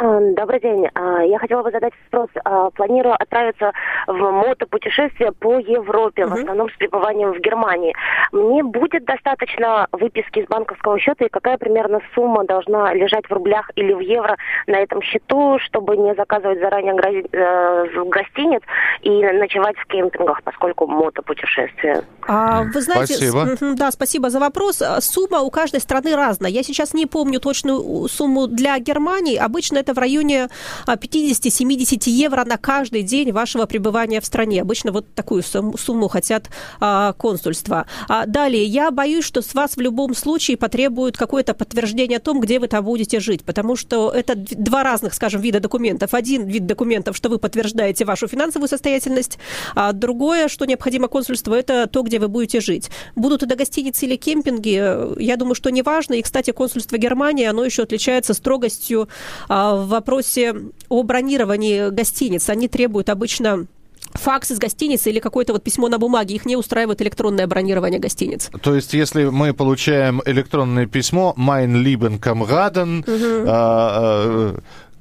А, 0.00 0.20
Добрый 0.34 0.60
день. 0.60 0.88
А, 0.94 1.22
Я 1.22 1.38
хотела 1.38 1.62
бы 1.62 1.70
задать 1.70 1.92
вопрос. 2.10 2.30
А, 2.44 2.70
Планирую 2.70 3.14
отправиться 3.14 3.72
в 4.06 4.30
мотопутешествие 4.30 5.32
по 5.32 5.58
Европе, 5.58 6.24
в 6.24 6.32
основном 6.32 6.70
с 6.70 6.76
пребыванием 6.76 7.32
в 7.32 7.40
Германии. 7.40 7.94
Мне 8.32 8.62
будет 8.62 9.04
достаточно 9.04 9.86
выписки 9.92 10.40
из 10.40 10.46
банковского 10.46 10.98
счета, 10.98 11.26
и 11.26 11.28
какая 11.28 11.58
примерно 11.58 12.00
сумма 12.14 12.44
должна 12.44 12.94
лежать 12.94 13.26
в 13.28 13.32
рублях 13.32 13.70
или 13.76 13.92
в 13.92 14.00
евро 14.00 14.36
на 14.66 14.76
этом 14.76 15.02
счету, 15.02 15.58
чтобы 15.60 15.96
не 15.96 16.14
заказывать 16.14 16.60
заранее 16.60 16.94
э, 17.32 18.04
гостиниц 18.06 18.62
и 19.02 19.10
ночевать 19.10 19.76
в 19.76 19.86
кемпингах, 19.86 20.42
поскольку 20.42 20.86
мотопутешествие. 20.86 22.04
А, 22.26 22.62
вы 22.62 22.80
знаете, 22.80 23.14
Спасибо. 23.14 23.74
да, 23.76 23.90
спасибо 23.90 24.30
за 24.30 24.40
вопрос. 24.40 24.82
Сумма 25.00 25.40
у 25.40 25.50
каждой 25.50 25.80
страны 25.80 26.16
разная. 26.16 26.50
Я 26.50 26.62
сейчас 26.62 26.94
не 26.94 27.06
помню 27.06 27.40
точную 27.40 28.08
сумму 28.08 28.46
для 28.46 28.78
Германии. 28.78 29.36
Обычно 29.36 29.78
это 29.78 29.89
в 29.94 29.98
районе 29.98 30.48
а, 30.86 30.96
50-70 30.96 32.08
евро 32.08 32.44
на 32.44 32.56
каждый 32.56 33.02
день 33.02 33.32
вашего 33.32 33.66
пребывания 33.66 34.20
в 34.20 34.26
стране. 34.26 34.62
Обычно 34.62 34.92
вот 34.92 35.14
такую 35.14 35.42
сум- 35.42 35.76
сумму 35.78 36.08
хотят 36.08 36.50
а, 36.80 37.12
консульства. 37.14 37.86
А, 38.08 38.26
далее, 38.26 38.64
я 38.64 38.90
боюсь, 38.90 39.24
что 39.24 39.42
с 39.42 39.54
вас 39.54 39.76
в 39.76 39.80
любом 39.80 40.14
случае 40.14 40.56
потребуют 40.56 41.16
какое-то 41.16 41.54
подтверждение 41.54 42.18
о 42.18 42.20
том, 42.20 42.40
где 42.40 42.58
вы 42.58 42.68
там 42.68 42.84
будете 42.84 43.20
жить, 43.20 43.44
потому 43.44 43.76
что 43.76 44.10
это 44.10 44.34
два 44.36 44.82
разных, 44.82 45.14
скажем, 45.14 45.40
вида 45.40 45.60
документов. 45.60 46.14
Один 46.14 46.46
вид 46.46 46.66
документов, 46.66 47.16
что 47.16 47.28
вы 47.28 47.38
подтверждаете 47.38 48.04
вашу 48.04 48.28
финансовую 48.28 48.68
состоятельность, 48.68 49.38
а 49.74 49.92
другое, 49.92 50.48
что 50.48 50.64
необходимо 50.64 51.08
консульству, 51.08 51.54
это 51.54 51.86
то, 51.86 52.02
где 52.02 52.18
вы 52.18 52.28
будете 52.28 52.60
жить. 52.60 52.90
Будут 53.16 53.42
это 53.42 53.56
гостиницы 53.56 54.06
или 54.06 54.16
кемпинги, 54.16 54.78
э, 54.80 55.14
я 55.18 55.36
думаю, 55.36 55.54
что 55.54 55.70
не 55.70 55.82
важно. 55.82 56.14
И, 56.14 56.22
кстати, 56.22 56.50
консульство 56.50 56.96
Германии, 56.96 57.46
оно 57.46 57.64
еще 57.64 57.82
отличается 57.82 58.34
строгостью 58.34 59.08
а, 59.48 59.76
в 59.84 59.88
вопросе 59.88 60.54
о 60.88 61.02
бронировании 61.02 61.90
гостиниц. 61.90 62.48
Они 62.48 62.68
требуют 62.68 63.08
обычно 63.08 63.66
факс 64.14 64.50
из 64.50 64.58
гостиницы 64.58 65.10
или 65.10 65.20
какое-то 65.20 65.52
вот 65.52 65.62
письмо 65.62 65.88
на 65.88 65.98
бумаге. 65.98 66.34
Их 66.34 66.46
не 66.46 66.56
устраивает 66.56 67.00
электронное 67.02 67.46
бронирование 67.46 68.00
гостиниц. 68.00 68.50
То 68.62 68.74
есть, 68.74 68.92
если 68.92 69.24
мы 69.24 69.54
получаем 69.54 70.22
электронное 70.24 70.86
письмо 70.86 71.34
«Mein 71.36 71.82
lieben 71.82 72.18
Kameraden», 72.18 73.04
а, 73.46 74.56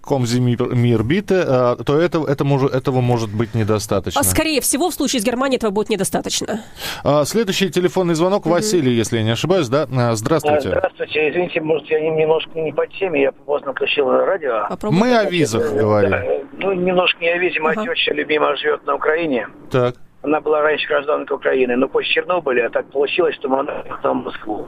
а, 0.09 0.13
«Kommen 0.13 0.25
Sie 0.25 0.39
mir- 0.39 0.73
mir 0.73 1.01
bitte», 1.03 1.43
а, 1.47 1.75
то 1.75 1.99
это, 1.99 2.19
это 2.27 2.43
может, 2.43 2.73
этого 2.73 3.01
может 3.01 3.29
быть 3.33 3.53
недостаточно. 3.55 4.19
А 4.21 4.23
скорее 4.23 4.61
всего, 4.61 4.89
в 4.89 4.93
случае 4.93 5.21
с 5.21 5.25
Германией 5.25 5.57
этого 5.57 5.71
будет 5.71 5.89
недостаточно. 5.89 6.61
А, 7.03 7.25
Следующий 7.25 7.69
телефонный 7.69 8.15
звонок. 8.15 8.45
Василий, 8.45 8.93
если 8.93 9.17
я 9.17 9.23
не 9.23 9.31
ошибаюсь, 9.31 9.67
да? 9.69 9.87
А, 9.95 10.15
Здравствуйте. 10.15 10.69
Здравствуйте, 10.69 11.29
извините, 11.29 11.61
может, 11.61 11.87
я 11.89 11.99
нем- 11.99 12.17
немножко 12.17 12.51
не 12.59 12.71
по 12.71 12.87
теме, 12.87 13.21
я 13.21 13.31
поздно 13.31 13.71
включил 13.73 14.09
радио. 14.09 14.65
Попробуем. 14.69 15.01
Мы 15.01 15.17
о 15.17 15.23
визах 15.29 15.73
говорим. 15.73 16.11
Да, 16.11 16.23
ну, 16.59 16.73
немножко 16.73 17.19
не 17.21 17.29
о 17.29 17.37
визе, 17.37 17.59
моя 17.59 17.79
Ага. 17.79 17.93
теща 17.93 18.13
любимая 18.13 18.55
живет 18.55 18.85
на 18.85 18.95
Украине. 18.95 19.47
Так. 19.71 19.95
Она 20.21 20.41
была 20.41 20.61
раньше 20.61 20.87
гражданкой 20.87 21.37
Украины, 21.37 21.75
но 21.77 21.87
после 21.87 22.11
Чернобыля 22.13 22.69
так 22.69 22.85
получилось, 22.91 23.35
что 23.35 23.47
она 23.53 23.71
уехала 23.83 24.13
в 24.13 24.23
Москву. 24.25 24.67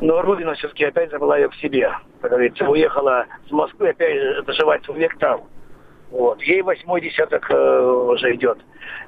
Но 0.00 0.22
Родина 0.22 0.54
все-таки 0.54 0.84
опять 0.84 1.10
забрала 1.10 1.36
ее 1.38 1.48
к 1.48 1.54
себе. 1.56 1.90
Как 2.20 2.30
говорится, 2.30 2.64
уехала 2.68 3.26
с 3.48 3.50
Москвы 3.50 3.90
опять 3.90 4.14
же 4.14 4.42
доживать 4.42 4.84
свой 4.84 4.98
век 4.98 5.16
там. 5.18 5.42
Вот. 6.10 6.40
Ей 6.42 6.62
восьмой 6.62 7.00
десяток 7.00 7.50
э, 7.50 7.80
уже 7.80 8.34
идет. 8.34 8.58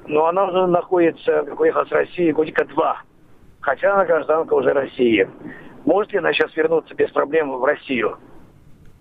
Но 0.06 0.26
она 0.26 0.44
уже 0.46 0.66
находится, 0.66 1.42
как 1.44 1.60
уехала 1.60 1.84
с 1.84 1.90
России, 1.92 2.32
годика 2.32 2.64
два. 2.64 3.02
Хотя 3.60 3.94
она 3.94 4.04
гражданка 4.04 4.54
уже 4.54 4.72
России. 4.72 5.28
Может 5.84 6.12
ли 6.12 6.18
она 6.18 6.32
сейчас 6.32 6.54
вернуться 6.56 6.94
без 6.94 7.10
проблем 7.10 7.52
в 7.56 7.64
Россию? 7.64 8.18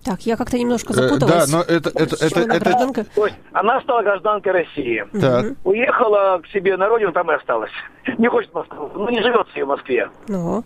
Так, 0.06 0.22
я 0.22 0.38
как-то 0.38 0.58
немножко 0.58 0.94
Э, 0.94 0.96
запуталась. 0.96 1.52
Да, 1.52 1.58
но 1.58 1.64
это... 1.64 1.90
это, 1.90 2.16
это, 2.24 2.44
она 2.44 2.56
это- 2.56 2.64
гражданка? 2.66 3.06
То 3.16 3.26
есть 3.26 3.38
она 3.52 3.82
стала 3.82 4.04
гражданкой 4.04 4.52
России. 4.54 5.06
Так. 5.20 5.46
Уехала 5.64 6.40
к 6.44 6.48
себе 6.48 6.78
на 6.78 6.88
родину, 6.88 7.12
там 7.12 7.30
и 7.32 7.34
осталась. 7.36 7.72
Не 8.18 8.28
хочет 8.30 8.52
в 8.52 8.56
Москву. 8.56 8.90
Ну, 8.94 9.10
не 9.10 9.22
живет 9.22 9.48
себе 9.54 9.66
в 9.66 9.70
Москве. 9.70 10.10
Ну. 10.28 10.64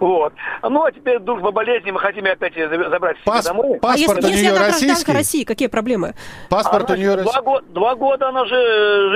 Вот. 0.00 0.32
Ну, 0.62 0.84
а 0.84 0.92
теперь 0.92 1.18
вдруг 1.18 1.40
по 1.42 1.50
болезни 1.52 1.90
мы 1.90 2.00
хотим 2.00 2.24
опять 2.26 2.54
ее 2.56 2.68
за- 2.68 2.90
забрать 2.90 3.16
Пас- 3.24 3.44
домой. 3.44 3.78
А 3.82 3.92
если, 3.96 4.06
паспорт 4.06 4.24
у 4.24 4.28
если 4.28 4.40
нее 4.42 4.50
она 4.50 4.58
гражданка 4.58 4.88
российский? 4.88 5.12
России, 5.12 5.44
какие 5.44 5.68
проблемы? 5.68 6.14
Паспорт 6.48 6.90
у 6.90 6.92
Она 6.94 6.96
нее 6.96 7.12
два, 7.12 7.16
российский. 7.24 7.42
года, 7.44 7.66
два 7.72 7.94
года 7.94 8.28
она 8.28 8.44
же 8.46 8.54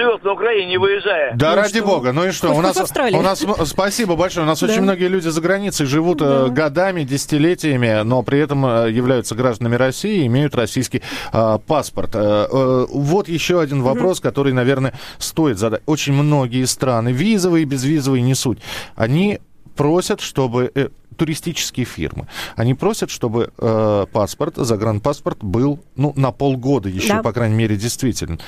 живет 0.00 0.24
на 0.24 0.32
Украине, 0.32 0.66
не 0.70 0.78
выезжая. 0.78 1.34
Да, 1.34 1.50
Ну 1.50 1.56
ради 1.56 1.78
что? 1.78 1.86
бога. 1.86 2.12
Ну 2.12 2.26
и 2.26 2.30
что? 2.30 2.48
Хоть- 2.48 2.58
у 2.58 2.62
нас, 2.62 2.76
у 3.12 3.22
нас, 3.22 3.42
м- 3.42 3.66
спасибо 3.66 4.16
большое. 4.16 4.44
У 4.44 4.48
нас 4.48 4.60
Да. 4.60 4.66
очень 4.66 4.82
многие 4.82 5.08
люди 5.08 5.28
за 5.28 5.40
границей 5.40 5.86
живут 5.86 6.20
э, 6.22 6.48
годами, 6.48 7.02
десятилетиями, 7.02 8.02
но 8.04 8.22
при 8.22 8.38
этом 8.40 8.64
э, 8.66 8.90
являются 8.90 9.34
гражданами 9.34 9.76
России 9.76 10.22
и 10.22 10.26
имеют 10.26 10.54
российский 10.54 11.02
э, 11.32 11.58
паспорт. 11.66 12.10
Э, 12.14 12.46
э, 12.50 12.86
вот 12.90 13.28
еще 13.28 13.60
один 13.60 13.82
вопрос, 13.82 14.20
который, 14.20 14.52
наверное, 14.52 14.92
стоит 15.18 15.58
задать. 15.58 15.82
Очень 15.86 16.14
многие 16.14 16.64
страны, 16.64 17.10
визовые 17.12 17.62
и 17.62 17.66
безвизовые, 17.66 18.22
не 18.22 18.34
суть. 18.34 18.58
Они 18.96 19.40
просят, 19.78 20.20
чтобы 20.20 20.70
э, 20.74 20.88
туристические 21.16 21.86
фирмы, 21.86 22.26
они 22.56 22.74
просят, 22.74 23.10
чтобы 23.10 23.50
э, 23.56 24.06
паспорт, 24.12 24.54
загранпаспорт 24.56 25.38
был, 25.42 25.78
ну, 25.96 26.12
на 26.16 26.32
полгода 26.32 26.88
еще, 26.88 27.08
Да. 27.14 27.22
по 27.22 27.32
крайней 27.32 27.56
мере, 27.56 27.76
действительно. 27.76 28.38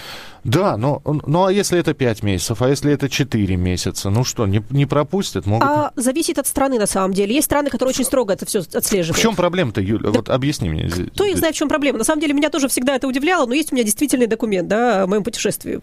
Да, 0.44 0.76
но, 0.76 1.02
ну, 1.04 1.44
а 1.44 1.52
если 1.52 1.78
это 1.78 1.94
5 1.94 2.22
месяцев, 2.22 2.62
а 2.62 2.68
если 2.68 2.92
это 2.92 3.08
4 3.08 3.56
месяца, 3.56 4.10
ну 4.10 4.24
что, 4.24 4.46
не, 4.46 4.62
не 4.70 4.86
пропустят, 4.86 5.46
могут... 5.46 5.66
А 5.68 5.92
зависит 5.96 6.38
от 6.38 6.46
страны 6.46 6.78
на 6.78 6.86
самом 6.86 7.12
деле. 7.12 7.34
Есть 7.34 7.46
страны, 7.46 7.70
которые 7.70 7.90
очень 7.90 8.04
строго 8.04 8.32
это 8.32 8.46
все 8.46 8.62
В 8.62 8.74
отслеживают. 8.74 9.20
чем 9.20 9.36
проблема-то, 9.36 9.80
Юля? 9.80 10.10
Вот 10.10 10.28
объясни 10.28 10.68
мне. 10.68 10.88
Кто 11.14 11.24
их 11.24 11.36
знает, 11.38 11.54
в 11.54 11.58
чем 11.58 11.68
проблема? 11.68 11.98
На 11.98 12.04
самом 12.04 12.20
деле, 12.20 12.32
меня 12.34 12.50
тоже 12.50 12.68
всегда 12.68 12.96
это 12.96 13.06
удивляло, 13.06 13.46
но 13.46 13.54
есть 13.54 13.72
у 13.72 13.74
меня 13.74 13.84
действительный 13.84 14.26
документ, 14.26 14.68
да, 14.68 15.02
о 15.02 15.06
моем 15.06 15.22
путешествии. 15.24 15.80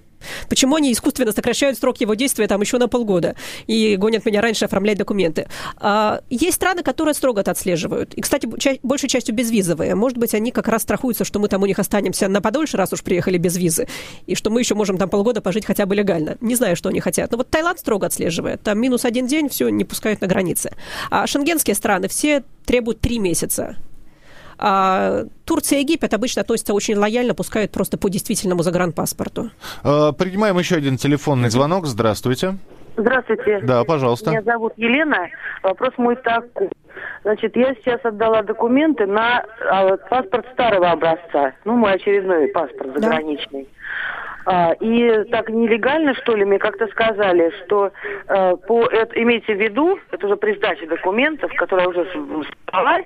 Почему 0.49 0.75
они 0.75 0.91
искусственно 0.91 1.31
сокращают 1.31 1.77
срок 1.77 1.99
его 2.01 2.13
действия 2.13 2.47
там 2.47 2.61
еще 2.61 2.77
на 2.77 2.87
полгода 2.87 3.35
и 3.67 3.95
гонят 3.95 4.25
меня 4.25 4.41
раньше 4.41 4.65
оформлять 4.65 4.97
документы? 4.97 5.47
А, 5.77 6.21
есть 6.29 6.55
страны, 6.55 6.83
которые 6.83 7.13
строго 7.13 7.41
это 7.41 7.51
отслеживают. 7.51 8.13
И, 8.13 8.21
кстати, 8.21 8.49
ча- 8.59 8.77
большей 8.83 9.09
частью 9.09 9.35
безвизовые. 9.35 9.95
Может 9.95 10.17
быть, 10.17 10.33
они 10.33 10.51
как 10.51 10.67
раз 10.67 10.83
страхуются, 10.83 11.25
что 11.25 11.39
мы 11.39 11.47
там 11.47 11.61
у 11.63 11.65
них 11.65 11.79
останемся 11.79 12.27
на 12.27 12.41
подольше, 12.41 12.77
раз 12.77 12.93
уж 12.93 13.03
приехали 13.03 13.37
без 13.37 13.57
визы, 13.57 13.87
и 14.25 14.35
что 14.35 14.49
мы 14.49 14.59
еще 14.61 14.75
можем 14.75 14.97
там 14.97 15.09
полгода 15.09 15.41
пожить 15.41 15.65
хотя 15.65 15.85
бы 15.85 15.95
легально. 15.95 16.37
Не 16.41 16.55
знаю, 16.55 16.75
что 16.75 16.89
они 16.89 16.99
хотят. 16.99 17.31
Но 17.31 17.37
вот 17.37 17.49
Таиланд 17.49 17.79
строго 17.79 18.07
отслеживает. 18.07 18.61
Там 18.61 18.79
минус 18.79 19.05
один 19.05 19.27
день, 19.27 19.49
все, 19.49 19.69
не 19.69 19.85
пускают 19.85 20.21
на 20.21 20.27
границе. 20.27 20.71
А 21.09 21.27
шенгенские 21.27 21.75
страны 21.75 22.07
все 22.07 22.43
требуют 22.65 22.99
три 22.99 23.19
месяца. 23.19 23.77
А 24.59 25.23
Турция 25.45 25.79
и 25.79 25.81
Египет 25.81 26.13
обычно 26.13 26.41
относятся 26.41 26.73
очень 26.73 26.95
лояльно, 26.95 27.33
пускают 27.33 27.71
просто 27.71 27.97
по 27.97 28.09
действительному 28.09 28.63
загранпаспорту. 28.63 29.51
Э, 29.83 30.11
принимаем 30.17 30.57
еще 30.57 30.75
один 30.75 30.97
телефонный 30.97 31.49
звонок. 31.49 31.85
Здравствуйте. 31.85 32.57
Здравствуйте. 32.97 33.59
Да, 33.61 33.83
пожалуйста. 33.83 34.31
Меня 34.31 34.41
зовут 34.41 34.73
Елена. 34.75 35.27
Вопрос 35.61 35.93
мой 35.97 36.15
такой. 36.15 36.69
Значит, 37.23 37.55
я 37.55 37.75
сейчас 37.75 37.99
отдала 38.03 38.41
документы 38.41 39.05
на 39.05 39.45
а, 39.69 39.97
паспорт 39.97 40.47
старого 40.53 40.91
образца. 40.91 41.53
Ну, 41.63 41.75
мой 41.75 41.93
очередной 41.93 42.47
паспорт 42.47 42.93
заграничный. 42.95 43.67
А, 44.45 44.73
и 44.79 45.25
так 45.29 45.49
нелегально, 45.49 46.15
что 46.15 46.35
ли, 46.35 46.45
мне 46.45 46.57
как-то 46.57 46.87
сказали, 46.87 47.51
что 47.65 47.91
э, 48.27 48.55
по 48.65 48.85
это, 48.85 49.21
имейте 49.21 49.53
в 49.53 49.59
виду, 49.59 49.99
это 50.09 50.25
уже 50.25 50.37
при 50.37 50.55
сдаче 50.55 50.87
документов, 50.87 51.51
которая 51.57 51.89
уже 51.89 52.07
спала, 52.65 52.99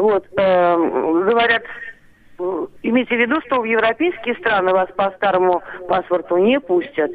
вот, 0.00 0.26
э, 0.36 0.76
говорят, 0.76 1.62
имейте 2.82 3.16
в 3.16 3.20
виду, 3.20 3.40
что 3.46 3.60
в 3.60 3.64
европейские 3.64 4.34
страны 4.36 4.72
вас 4.72 4.88
по 4.96 5.10
старому 5.12 5.62
паспорту 5.88 6.38
не 6.38 6.58
пустят. 6.58 7.12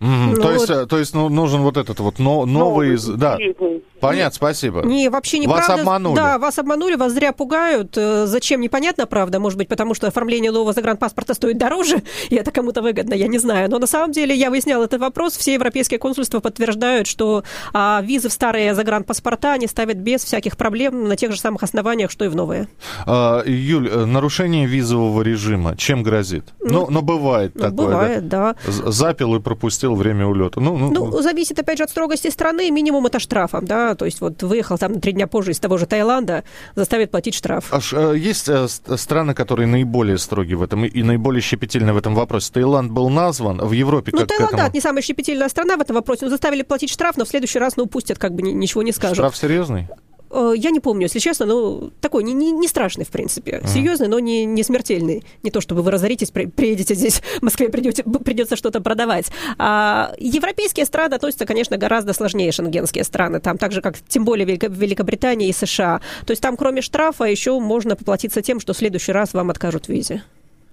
Мгм. 0.00 0.34
Ну 0.34 0.42
то, 0.42 0.52
есть, 0.52 0.68
вот- 0.68 0.76
э, 0.78 0.86
то 0.86 0.98
есть 0.98 1.14
ну, 1.14 1.28
нужен 1.28 1.62
вот 1.62 1.76
этот 1.76 1.98
вот 2.00 2.18
но- 2.18 2.44
новый... 2.44 2.94
из- 2.94 3.06
да, 3.06 3.38
понятно, 4.00 4.34
спасибо. 4.34 4.82
Не, 4.84 5.08
вообще 5.08 5.38
не 5.38 5.46
Вас 5.46 5.68
обманули. 5.70 6.16
Да, 6.16 6.38
вас 6.38 6.58
обманули, 6.58 6.96
вас 6.96 7.12
зря 7.12 7.32
пугают. 7.32 7.96
Э, 7.96 8.26
Зачем, 8.26 8.60
непонятно, 8.60 9.06
правда. 9.06 9.40
Может 9.40 9.56
быть, 9.58 9.68
потому 9.68 9.94
что 9.94 10.06
оформление 10.08 10.50
нового 10.52 10.72
загранпаспорта 10.72 11.34
стоит 11.34 11.56
дороже, 11.58 12.02
и 12.30 12.34
это 12.36 12.50
кому-то 12.50 12.82
выгодно, 12.82 13.14
я 13.14 13.26
не 13.26 13.38
знаю. 13.38 13.70
Но 13.70 13.78
на 13.78 13.86
самом 13.86 14.12
деле 14.12 14.34
я 14.34 14.50
выясняла 14.50 14.84
этот 14.84 15.00
вопрос. 15.00 15.36
Все 15.36 15.54
европейские 15.54 15.98
консульства 15.98 16.40
подтверждают, 16.40 17.06
что 17.06 17.42
а, 17.72 18.02
визы 18.04 18.28
в 18.28 18.32
старые 18.32 18.74
загранпаспорта 18.74 19.52
они 19.52 19.66
ставят 19.66 19.96
без 19.96 20.22
всяких 20.24 20.56
проблем 20.56 21.08
на 21.08 21.16
тех 21.16 21.32
же 21.32 21.40
самых 21.40 21.62
основаниях, 21.62 22.10
что 22.10 22.24
и 22.24 22.28
в 22.28 22.36
новые. 22.36 22.68
А, 23.06 23.42
Юль, 23.46 23.88
э, 23.88 24.04
нарушение 24.04 24.66
визового 24.66 25.22
режима 25.22 25.74
чем 25.76 26.02
грозит? 26.02 26.44
Ну, 26.60 26.86
ну, 26.90 27.00
бывает 27.02 27.52
Ну, 27.54 27.60
такое, 27.62 27.76
да? 27.76 27.82
бывает, 27.84 28.28
да. 28.28 28.56
З- 28.66 28.90
Запил 28.92 29.34
и 29.36 29.40
пропустил 29.40 29.85
время 29.94 30.26
улета. 30.26 30.60
Ну, 30.60 30.76
ну, 30.76 30.90
Ну, 30.90 31.22
зависит, 31.22 31.58
опять 31.58 31.78
же, 31.78 31.84
от 31.84 31.90
строгости 31.90 32.28
страны. 32.28 32.70
Минимум 32.70 33.06
это 33.06 33.18
штрафом, 33.20 33.64
да. 33.64 33.94
То 33.94 34.04
есть 34.04 34.20
вот 34.20 34.42
выехал 34.42 34.78
там 34.78 35.00
три 35.00 35.12
дня 35.12 35.26
позже 35.26 35.52
из 35.52 35.58
того 35.60 35.78
же 35.78 35.86
Таиланда, 35.86 36.44
заставит 36.74 37.10
платить 37.10 37.34
штраф. 37.34 37.72
Аж, 37.72 37.92
э, 37.92 38.14
есть 38.18 38.48
э, 38.48 38.66
ст- 38.68 38.98
страны, 38.98 39.34
которые 39.34 39.66
наиболее 39.66 40.18
строгие 40.18 40.56
в 40.56 40.62
этом 40.62 40.84
и- 40.84 41.02
наиболее 41.02 41.40
щепетильны 41.40 41.92
в 41.92 41.96
этом 41.96 42.14
вопросе. 42.14 42.50
Таиланд 42.52 42.90
был 42.92 43.08
назван, 43.08 43.58
в 43.58 43.72
Европе 43.72 44.10
Ну, 44.12 44.18
как 44.18 44.26
к 44.28 44.30
Таиланд, 44.30 44.50
да, 44.50 44.56
этому? 44.56 44.68
это 44.68 44.74
не 44.76 44.80
самая 44.80 45.02
щепетильная 45.02 45.48
страна 45.48 45.76
в 45.76 45.80
этом 45.80 45.94
вопросе. 45.96 46.24
Но 46.24 46.30
заставили 46.30 46.62
платить 46.62 46.90
штраф, 46.90 47.16
но 47.16 47.24
в 47.24 47.28
следующий 47.28 47.58
раз, 47.58 47.76
ну, 47.76 47.86
пустят, 47.86 48.18
как 48.18 48.34
бы 48.34 48.42
ни- 48.42 48.52
ничего 48.52 48.82
не 48.82 48.92
скажут. 48.92 49.16
Штраф 49.16 49.36
серьезный? 49.36 49.88
Э, 50.30 50.52
Я 50.56 50.70
не 50.70 50.80
помню, 50.80 51.04
если 51.04 51.18
честно, 51.18 51.46
но 51.46 51.90
такой 52.00 52.24
не, 52.24 52.32
не, 52.32 52.50
не 52.52 52.68
страшный, 52.68 53.04
в 53.04 53.08
принципе. 53.08 53.62
Серьезный, 53.66 54.08
но 54.08 54.18
не, 54.18 54.44
не 54.44 54.62
смертельный. 54.62 55.24
Не 55.42 55.50
то, 55.50 55.60
чтобы 55.60 55.82
вы 55.82 55.90
разоритесь, 55.90 56.30
при- 56.30 56.46
приедете 56.46 56.94
здесь, 56.94 57.20
в 57.38 57.42
Москве 57.42 57.68
придете, 57.68 58.02
придется 58.02 58.56
что-то 58.56 58.80
продавать. 58.80 59.26
А 59.58 60.14
европейские 60.18 60.86
страны 60.86 61.14
относятся, 61.14 61.46
конечно, 61.46 61.76
гораздо 61.76 62.12
сложнее 62.12 62.52
шенгенские 62.52 63.04
страны. 63.04 63.40
Там 63.40 63.58
так 63.58 63.72
же, 63.72 63.80
как 63.82 63.96
тем 64.08 64.24
более 64.24 64.46
Велико- 64.46 64.68
Великобритания 64.72 65.48
и 65.48 65.52
США. 65.52 66.00
То 66.26 66.32
есть 66.32 66.42
там, 66.42 66.56
кроме 66.56 66.82
штрафа, 66.82 67.24
еще 67.24 67.58
можно 67.60 67.96
поплатиться 67.96 68.42
тем, 68.42 68.60
что 68.60 68.72
в 68.72 68.76
следующий 68.76 69.12
раз 69.12 69.32
вам 69.34 69.50
откажут 69.50 69.86
в 69.86 69.88
визе. 69.90 70.22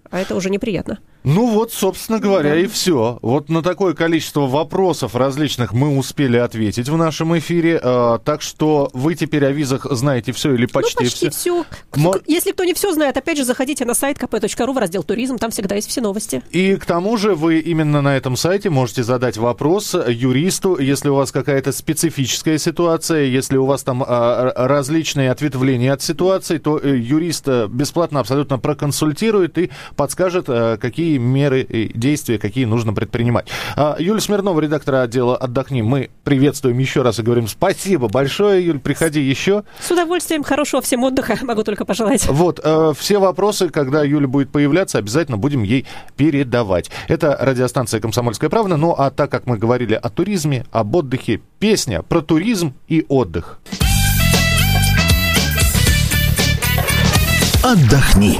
А 0.09 0.19
это 0.19 0.35
уже 0.35 0.49
неприятно. 0.49 0.99
Ну 1.23 1.47
вот, 1.47 1.71
собственно 1.71 2.19
говоря, 2.19 2.55
и 2.55 2.67
все. 2.67 3.17
Вот 3.21 3.47
на 3.49 3.61
такое 3.61 3.93
количество 3.93 4.41
вопросов 4.47 5.15
различных 5.15 5.71
мы 5.71 5.97
успели 5.97 6.35
ответить 6.37 6.89
в 6.89 6.97
нашем 6.97 7.37
эфире. 7.37 7.79
Э, 7.81 8.19
так 8.23 8.41
что 8.41 8.89
вы 8.93 9.15
теперь 9.15 9.45
о 9.45 9.51
визах 9.51 9.85
знаете 9.89 10.33
все 10.33 10.53
или 10.53 10.65
почти, 10.65 10.95
ну, 10.99 11.05
почти 11.05 11.29
все. 11.29 11.39
все. 11.39 11.65
Мо- 11.95 12.19
Если 12.27 12.51
кто 12.51 12.65
не 12.65 12.73
все 12.73 12.91
знает, 12.93 13.15
опять 13.15 13.37
же, 13.37 13.45
заходите 13.45 13.85
на 13.85 13.93
сайт 13.93 14.17
kp.ru 14.17 14.73
в 14.73 14.77
раздел 14.77 15.03
«Туризм», 15.03 15.37
там 15.37 15.51
всегда 15.51 15.75
есть 15.75 15.89
все 15.89 16.01
новости. 16.01 16.41
И 16.51 16.75
к 16.75 16.85
тому 16.85 17.15
же 17.17 17.35
вы 17.35 17.59
именно 17.59 18.01
на 18.01 18.17
этом 18.17 18.35
сайте 18.35 18.69
можете 18.69 19.03
задать 19.03 19.37
вопрос 19.37 19.93
юристу, 20.07 20.77
если 20.77 21.07
у 21.09 21.15
вас 21.15 21.31
какая-то 21.31 21.71
специфическая 21.71 22.57
ситуация, 22.57 23.23
если 23.23 23.55
у 23.57 23.65
вас 23.65 23.83
там 23.83 24.03
р- 24.03 24.53
различные 24.55 25.31
ответвления 25.31 25.93
от 25.93 26.01
ситуации, 26.01 26.57
то 26.57 26.77
э, 26.77 26.97
юрист 26.97 27.47
э, 27.47 27.67
бесплатно 27.67 28.19
абсолютно 28.19 28.59
проконсультирует 28.59 29.57
и 29.57 29.71
подскажет, 29.95 30.45
э, 30.49 30.77
какие 30.81 31.12
меры 31.17 31.61
и 31.61 31.97
действия, 31.97 32.37
какие 32.37 32.65
нужно 32.65 32.93
предпринимать. 32.93 33.47
А, 33.75 33.95
Юлия 33.99 34.21
Смирнова, 34.21 34.59
редактор 34.59 34.95
отдела 34.95 35.35
«Отдохни», 35.35 35.81
мы 35.81 36.09
приветствуем 36.23 36.77
еще 36.77 37.01
раз 37.01 37.19
и 37.19 37.21
говорим 37.21 37.47
спасибо 37.47 38.07
большое, 38.07 38.65
Юль, 38.65 38.79
приходи 38.79 39.21
еще. 39.21 39.63
С 39.79 39.91
удовольствием, 39.91 40.43
хорошего 40.43 40.81
всем 40.81 41.03
отдыха, 41.03 41.37
могу 41.41 41.63
только 41.63 41.85
пожелать. 41.85 42.25
Вот, 42.27 42.59
э, 42.63 42.93
все 42.97 43.19
вопросы, 43.19 43.69
когда 43.69 44.03
Юля 44.03 44.27
будет 44.27 44.51
появляться, 44.51 44.97
обязательно 44.97 45.37
будем 45.37 45.63
ей 45.63 45.85
передавать. 46.15 46.89
Это 47.07 47.37
радиостанция 47.39 47.99
«Комсомольская 47.99 48.49
правда». 48.49 48.77
Ну, 48.77 48.95
а 48.97 49.11
так 49.11 49.31
как 49.31 49.45
мы 49.45 49.57
говорили 49.57 49.93
о 49.93 50.09
туризме, 50.09 50.65
об 50.71 50.95
отдыхе, 50.95 51.41
песня 51.59 52.01
про 52.01 52.21
туризм 52.21 52.73
и 52.87 53.05
отдых. 53.07 53.59
Отдохни. 57.63 58.37